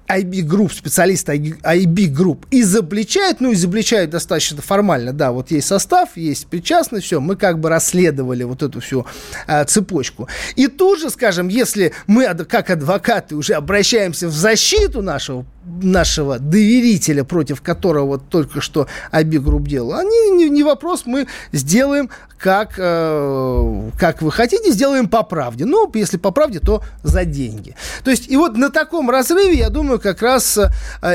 IB 0.08 0.42
Group, 0.42 0.74
специалист 0.74 1.28
IB 1.30 1.96
Group, 2.14 2.46
изобличает, 2.52 3.42
ну, 3.42 3.54
изобличает 3.54 4.10
достаточно 4.10 4.62
формально, 4.62 5.14
да, 5.14 5.32
вот 5.32 5.52
есть 5.52 5.68
состав, 5.68 6.16
есть 6.16 6.48
причастность, 6.48 7.06
все, 7.06 7.20
мы 7.20 7.36
как 7.36 7.60
бы 7.60 7.70
расследовали 7.70 8.44
вот 8.44 8.64
эту 8.64 8.80
всю 8.82 9.06
а, 9.48 9.64
цепочку. 9.66 10.28
И 10.56 10.68
тут 10.68 11.00
же, 11.00 11.10
скажем, 11.10 11.48
если 11.48 11.94
мы, 12.08 12.28
как 12.46 12.70
адвокаты, 12.70 13.36
уже 13.36 13.54
обращаемся 13.54 14.28
в 14.28 14.34
защиту 14.34 15.02
нашего 15.02 15.46
нашего 15.66 16.40
доверителя, 16.40 17.24
против 17.24 17.62
которого 17.62 18.18
только 18.20 18.62
что 18.62 18.88
Group 19.12 19.68
делал, 19.68 19.96
они 19.96 20.32
не, 20.32 20.50
не 20.50 20.64
вопрос, 20.64 21.04
мы 21.06 21.28
сделаем 21.52 22.10
как, 22.38 22.76
э, 22.78 23.90
как 23.98 24.22
вы 24.22 24.32
хотите, 24.32 24.72
сделаем 24.72 25.08
по 25.08 25.24
правде. 25.24 25.66
Ну, 25.66 25.90
если 25.94 26.18
по 26.18 26.32
правде, 26.32 26.60
то 26.60 26.84
за 27.04 27.26
деньги. 27.26 27.76
То 28.04 28.12
есть, 28.12 28.30
и 28.30 28.38
вот 28.38 28.58
на 28.58 28.70
таком 28.70 29.10
разрыве, 29.10 29.58
я 29.58 29.70
думаю, 29.70 30.00
как 30.00 30.22
раз 30.22 30.58
э, 30.58 30.70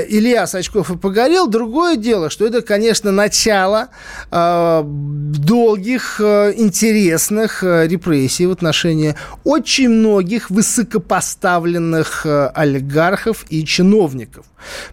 Илья 0.08 0.46
Сачков 0.46 0.90
и 0.90 0.96
погорел. 0.96 1.46
Другое 1.46 1.96
дело, 1.96 2.30
что 2.30 2.46
это, 2.46 2.62
конечно, 2.62 3.12
начало 3.12 3.88
э, 4.30 4.82
долгих, 4.84 6.20
э, 6.20 6.54
интересных 6.56 7.62
э, 7.62 7.86
репрессий 7.86 8.46
в 8.46 8.52
отношении 8.52 9.14
очень 9.44 9.88
многих 9.88 10.50
высокопоставленных 10.50 12.26
э, 12.26 12.46
олигархов 12.54 13.44
и 13.50 13.64
чиновников. 13.64 14.39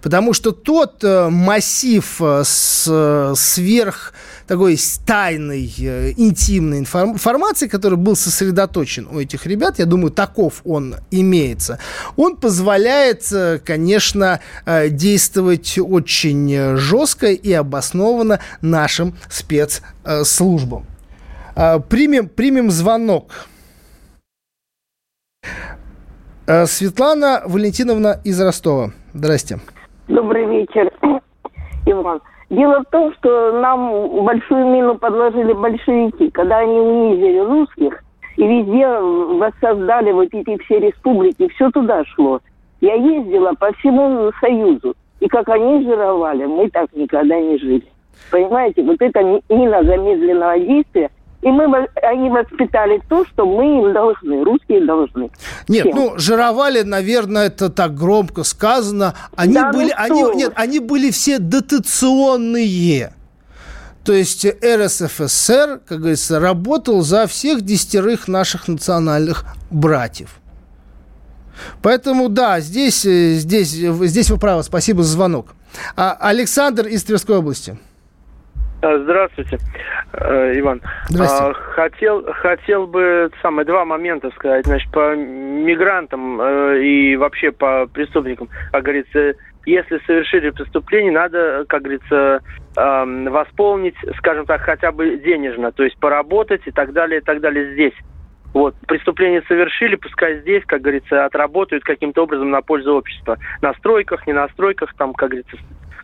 Потому 0.01 0.33
что 0.33 0.51
тот 0.51 1.03
э, 1.03 1.29
массив 1.29 2.21
э, 2.21 2.43
с, 2.45 3.33
сверх 3.35 4.13
такой 4.47 4.79
тайной, 5.05 5.73
э, 5.77 6.13
интимной 6.15 6.79
информации, 6.79 7.67
который 7.67 7.97
был 7.97 8.15
сосредоточен 8.15 9.07
у 9.11 9.19
этих 9.19 9.45
ребят, 9.45 9.79
я 9.79 9.85
думаю, 9.85 10.11
таков 10.11 10.61
он 10.63 10.95
имеется, 11.11 11.79
он 12.15 12.37
позволяет, 12.37 13.31
конечно, 13.65 14.39
действовать 14.65 15.77
очень 15.77 16.77
жестко 16.77 17.27
и 17.27 17.51
обоснованно 17.51 18.39
нашим 18.61 19.15
спецслужбам. 19.29 20.85
Примем, 21.89 22.29
примем 22.29 22.71
звонок. 22.71 23.47
Светлана 26.45 27.41
Валентиновна 27.45 28.21
из 28.23 28.39
Ростова. 28.39 28.93
Здрасте. 29.13 29.59
Добрый 30.07 30.45
вечер, 30.45 30.91
Иван. 31.85 32.21
Дело 32.49 32.81
в 32.81 32.91
том, 32.91 33.13
что 33.15 33.59
нам 33.59 34.23
большую 34.23 34.67
мину 34.67 34.97
подложили 34.97 35.53
большевики, 35.53 36.29
когда 36.31 36.59
они 36.59 36.79
унизили 36.79 37.39
русских 37.39 38.03
и 38.37 38.47
везде 38.47 38.87
воссоздали 38.87 40.11
вот 40.11 40.29
эти 40.31 40.57
все 40.63 40.79
республики, 40.79 41.49
все 41.55 41.69
туда 41.71 42.05
шло. 42.05 42.39
Я 42.79 42.93
ездила 42.93 43.53
по 43.53 43.73
всему 43.73 44.31
Союзу, 44.39 44.95
и 45.19 45.27
как 45.27 45.49
они 45.49 45.83
жировали, 45.83 46.45
мы 46.45 46.69
так 46.69 46.93
никогда 46.93 47.39
не 47.39 47.57
жили. 47.57 47.83
Понимаете, 48.31 48.83
вот 48.83 49.01
это 49.01 49.41
мина 49.49 49.83
замедленного 49.83 50.59
действия, 50.59 51.09
и 51.41 51.49
мы, 51.49 51.87
они 52.01 52.29
воспитали 52.29 53.01
то, 53.07 53.25
что 53.25 53.45
мы 53.45 53.79
им 53.79 53.93
должны, 53.93 54.43
русские 54.43 54.85
должны. 54.85 55.29
Нет, 55.67 55.85
Всем. 55.85 55.95
ну, 55.95 56.17
жировали, 56.17 56.81
наверное, 56.81 57.47
это 57.47 57.69
так 57.69 57.95
громко 57.95 58.43
сказано. 58.43 59.13
Они 59.35 59.53
да, 59.53 59.71
ну 59.71 59.77
были, 59.77 59.93
ну 60.09 60.29
они, 60.29 60.35
нет, 60.35 60.53
они 60.55 60.79
были 60.79 61.11
все 61.11 61.37
дотационные. 61.37 63.13
То 64.03 64.13
есть 64.13 64.45
РСФСР, 64.45 65.81
как 65.85 65.99
говорится, 65.99 66.39
работал 66.39 67.01
за 67.01 67.27
всех 67.27 67.61
десятерых 67.61 68.27
наших 68.27 68.67
национальных 68.67 69.45
братьев. 69.69 70.39
Поэтому, 71.81 72.29
да, 72.29 72.59
здесь, 72.61 73.05
э, 73.05 73.33
здесь, 73.33 73.69
здесь 73.69 74.29
вы 74.29 74.37
правы. 74.37 74.63
Спасибо 74.63 75.03
за 75.03 75.11
звонок. 75.11 75.55
А, 75.95 76.13
Александр 76.19 76.87
из 76.87 77.03
Тверской 77.03 77.37
области. 77.37 77.77
Э, 78.81 78.99
здравствуйте, 79.03 79.57
э, 80.13 80.59
Иван. 80.59 80.81
Здравствуйте. 81.09 81.59
А, 81.59 81.63
хотел, 81.73 82.23
хотел 82.33 82.85
бы 82.85 83.31
самые 83.41 83.65
два 83.65 83.85
момента 83.85 84.29
сказать. 84.31 84.65
Значит, 84.65 84.91
по 84.91 85.15
мигрантам 85.15 86.39
э, 86.39 86.83
и 86.83 87.15
вообще 87.15 87.51
по 87.51 87.87
преступникам, 87.87 88.49
как 88.71 88.83
говорится, 88.83 89.33
если 89.65 89.99
совершили 90.05 90.51
преступление, 90.51 91.11
надо, 91.11 91.65
как 91.67 91.81
говорится, 91.81 92.41
восполнить, 92.75 93.95
скажем 94.17 94.45
так, 94.45 94.61
хотя 94.61 94.91
бы 94.93 95.17
денежно, 95.17 95.71
то 95.71 95.83
есть 95.83 95.99
поработать 95.99 96.61
и 96.65 96.71
так 96.71 96.93
далее, 96.93 97.19
и 97.19 97.23
так 97.23 97.41
далее 97.41 97.73
здесь. 97.73 97.95
Вот, 98.53 98.75
преступление 98.87 99.41
совершили, 99.47 99.95
пускай 99.95 100.39
здесь, 100.39 100.63
как 100.65 100.81
говорится, 100.81 101.25
отработают 101.25 101.83
каким-то 101.83 102.23
образом 102.23 102.49
на 102.49 102.61
пользу 102.61 102.95
общества. 102.95 103.37
На 103.61 103.73
стройках, 103.73 104.25
не 104.25 104.33
на 104.33 104.47
стройках, 104.49 104.93
там, 104.95 105.13
как 105.13 105.29
говорится, 105.29 105.57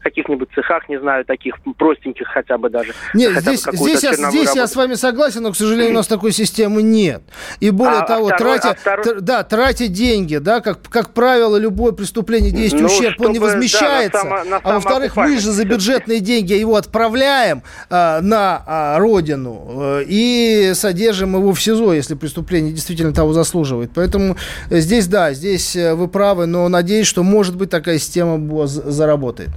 каких-нибудь 0.04 0.49
цехах, 0.54 0.88
не 0.89 0.99
знаю, 0.99 1.26
таких 1.26 1.56
простеньких 1.78 2.28
хотя 2.28 2.58
бы 2.58 2.70
даже. 2.70 2.93
Нет, 3.14 3.32
здесь, 3.41 3.64
здесь, 3.72 4.04
я, 4.04 4.14
здесь 4.14 4.54
я 4.56 4.68
с 4.68 4.76
вами 4.76 4.95
согласен, 4.95 5.43
но, 5.43 5.51
к 5.51 5.56
сожалению, 5.56 5.91
у 5.91 5.95
нас 5.95 6.08
такой 6.08 6.32
системы 6.32 6.82
нет. 6.84 7.24
И 7.60 7.70
более 7.70 8.01
а, 8.01 8.06
того, 8.06 8.28
а 8.28 8.36
второй, 8.36 8.60
тратя, 8.60 8.72
а 8.72 8.76
второй... 8.76 9.04
тр, 9.04 9.22
да, 9.22 9.43
тратя 9.43 9.88
деньги, 9.88 10.38
да, 10.38 10.62
как, 10.62 10.82
как 10.89 11.14
правило, 11.14 11.58
любое 11.58 11.93
преступление, 11.93 12.51
действие 12.51 12.84
ну, 12.84 12.88
ущерб, 12.88 13.14
чтобы, 13.14 13.28
он 13.28 13.34
не 13.34 13.39
возмещается. 13.39 14.24
Да, 14.24 14.30
на 14.30 14.43
само, 14.43 14.49
на 14.49 14.58
а 14.58 14.74
во-вторых, 14.74 15.16
мы 15.16 15.38
же 15.38 15.51
за 15.51 15.66
бюджетные 15.66 16.20
деньги 16.20 16.54
его 16.54 16.76
отправляем 16.76 17.64
а, 17.89 18.22
на 18.22 18.64
а, 18.66 18.99
родину 18.99 19.66
а, 19.68 19.99
и 20.01 20.74
содержим 20.74 21.36
его 21.36 21.54
в 21.54 21.62
СИЗО, 21.62 21.93
если 21.93 22.16
преступление 22.16 22.74
действительно 22.74 23.14
того 23.14 23.34
заслуживает. 23.34 23.91
Поэтому 23.95 24.36
здесь, 24.70 25.08
да, 25.08 25.34
здесь 25.34 25.76
э, 25.76 25.93
вы 25.93 26.08
правы, 26.08 26.45
но 26.45 26.68
надеюсь, 26.68 27.08
что, 27.08 27.24
может 27.24 27.56
быть, 27.56 27.70
такая 27.70 27.97
система 27.97 28.68
заработает. 28.68 29.49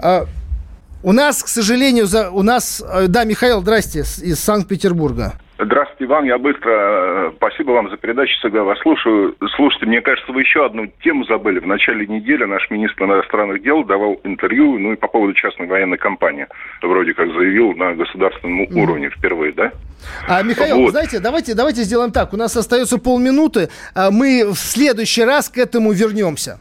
А, 0.00 0.26
у 1.02 1.12
нас, 1.12 1.42
к 1.42 1.48
сожалению, 1.48 2.06
за, 2.06 2.30
у 2.30 2.42
нас... 2.42 2.82
Э, 2.82 3.06
да, 3.08 3.24
Михаил, 3.24 3.60
здрасте, 3.60 4.00
из 4.00 4.40
Санкт-Петербурга. 4.40 5.34
Здравствуйте, 5.58 6.04
Иван, 6.04 6.24
я 6.24 6.36
быстро. 6.38 6.70
Э, 6.70 7.32
спасибо 7.36 7.72
вам 7.72 7.88
за 7.90 7.96
передачу, 7.96 8.32
всегда 8.38 8.64
вас 8.64 8.78
слушаю. 8.80 9.36
Слушайте, 9.54 9.86
мне 9.86 10.00
кажется, 10.00 10.32
вы 10.32 10.40
еще 10.40 10.66
одну 10.66 10.86
тему 11.02 11.24
забыли. 11.26 11.60
В 11.60 11.66
начале 11.66 12.06
недели 12.06 12.44
наш 12.44 12.68
министр 12.70 13.04
иностранных 13.04 13.62
дел 13.62 13.84
давал 13.84 14.18
интервью, 14.24 14.78
ну 14.78 14.94
и 14.94 14.96
по 14.96 15.06
поводу 15.06 15.32
частной 15.34 15.66
военной 15.66 15.98
компании. 15.98 16.48
Вроде 16.82 17.14
как 17.14 17.28
заявил 17.28 17.72
на 17.74 17.94
государственном 17.94 18.64
mm. 18.64 18.82
уровне 18.82 19.10
впервые, 19.10 19.52
да? 19.52 19.72
А, 20.26 20.42
Михаил, 20.42 20.78
вот. 20.78 20.90
знаете, 20.90 21.20
давайте, 21.20 21.54
давайте 21.54 21.82
сделаем 21.82 22.10
так. 22.10 22.32
У 22.32 22.36
нас 22.36 22.56
остается 22.56 22.98
полминуты. 22.98 23.68
А 23.94 24.10
мы 24.10 24.44
в 24.52 24.56
следующий 24.56 25.22
раз 25.22 25.48
к 25.48 25.58
этому 25.58 25.92
вернемся. 25.92 26.58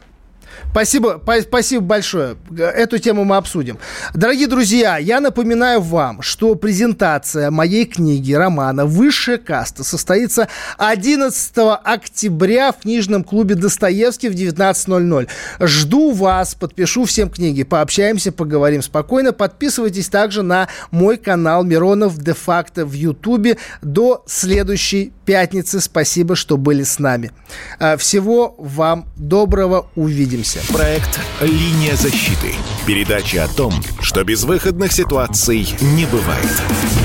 Спасибо, 0.71 1.21
спасибо 1.41 1.83
большое. 1.83 2.35
Эту 2.57 2.97
тему 2.97 3.23
мы 3.23 3.37
обсудим. 3.37 3.77
Дорогие 4.13 4.47
друзья, 4.47 4.97
я 4.97 5.19
напоминаю 5.19 5.81
вам, 5.81 6.21
что 6.21 6.55
презентация 6.55 7.51
моей 7.51 7.85
книги, 7.85 8.33
романа 8.33 8.85
«Высшая 8.85 9.37
каста» 9.37 9.83
состоится 9.83 10.47
11 10.77 11.53
октября 11.83 12.71
в 12.71 12.79
книжном 12.79 13.23
клубе 13.23 13.55
Достоевский 13.55 14.29
в 14.29 14.33
19.00. 14.33 15.29
Жду 15.59 16.11
вас, 16.11 16.55
подпишу 16.55 17.05
всем 17.05 17.29
книги, 17.29 17.63
пообщаемся, 17.63 18.31
поговорим 18.31 18.81
спокойно. 18.81 19.33
Подписывайтесь 19.33 20.09
также 20.09 20.41
на 20.41 20.67
мой 20.91 21.17
канал 21.17 21.63
Миронов 21.63 22.17
де-факто 22.17 22.85
в 22.85 22.93
Ютубе. 22.93 23.57
До 23.81 24.23
следующей 24.27 25.13
пятницы. 25.25 25.79
Спасибо, 25.79 26.35
что 26.35 26.57
были 26.57 26.83
с 26.83 26.99
нами. 26.99 27.31
А, 27.79 27.97
всего 27.97 28.55
вам 28.57 29.05
доброго. 29.15 29.87
Увидимся. 29.95 30.52
Проект 30.71 31.19
«Линия 31.41 31.95
защиты». 31.95 32.53
Передача 32.85 33.43
о 33.43 33.47
том, 33.47 33.73
что 34.01 34.23
безвыходных 34.23 34.91
ситуаций 34.91 35.75
не 35.81 36.05
бывает. 36.05 37.02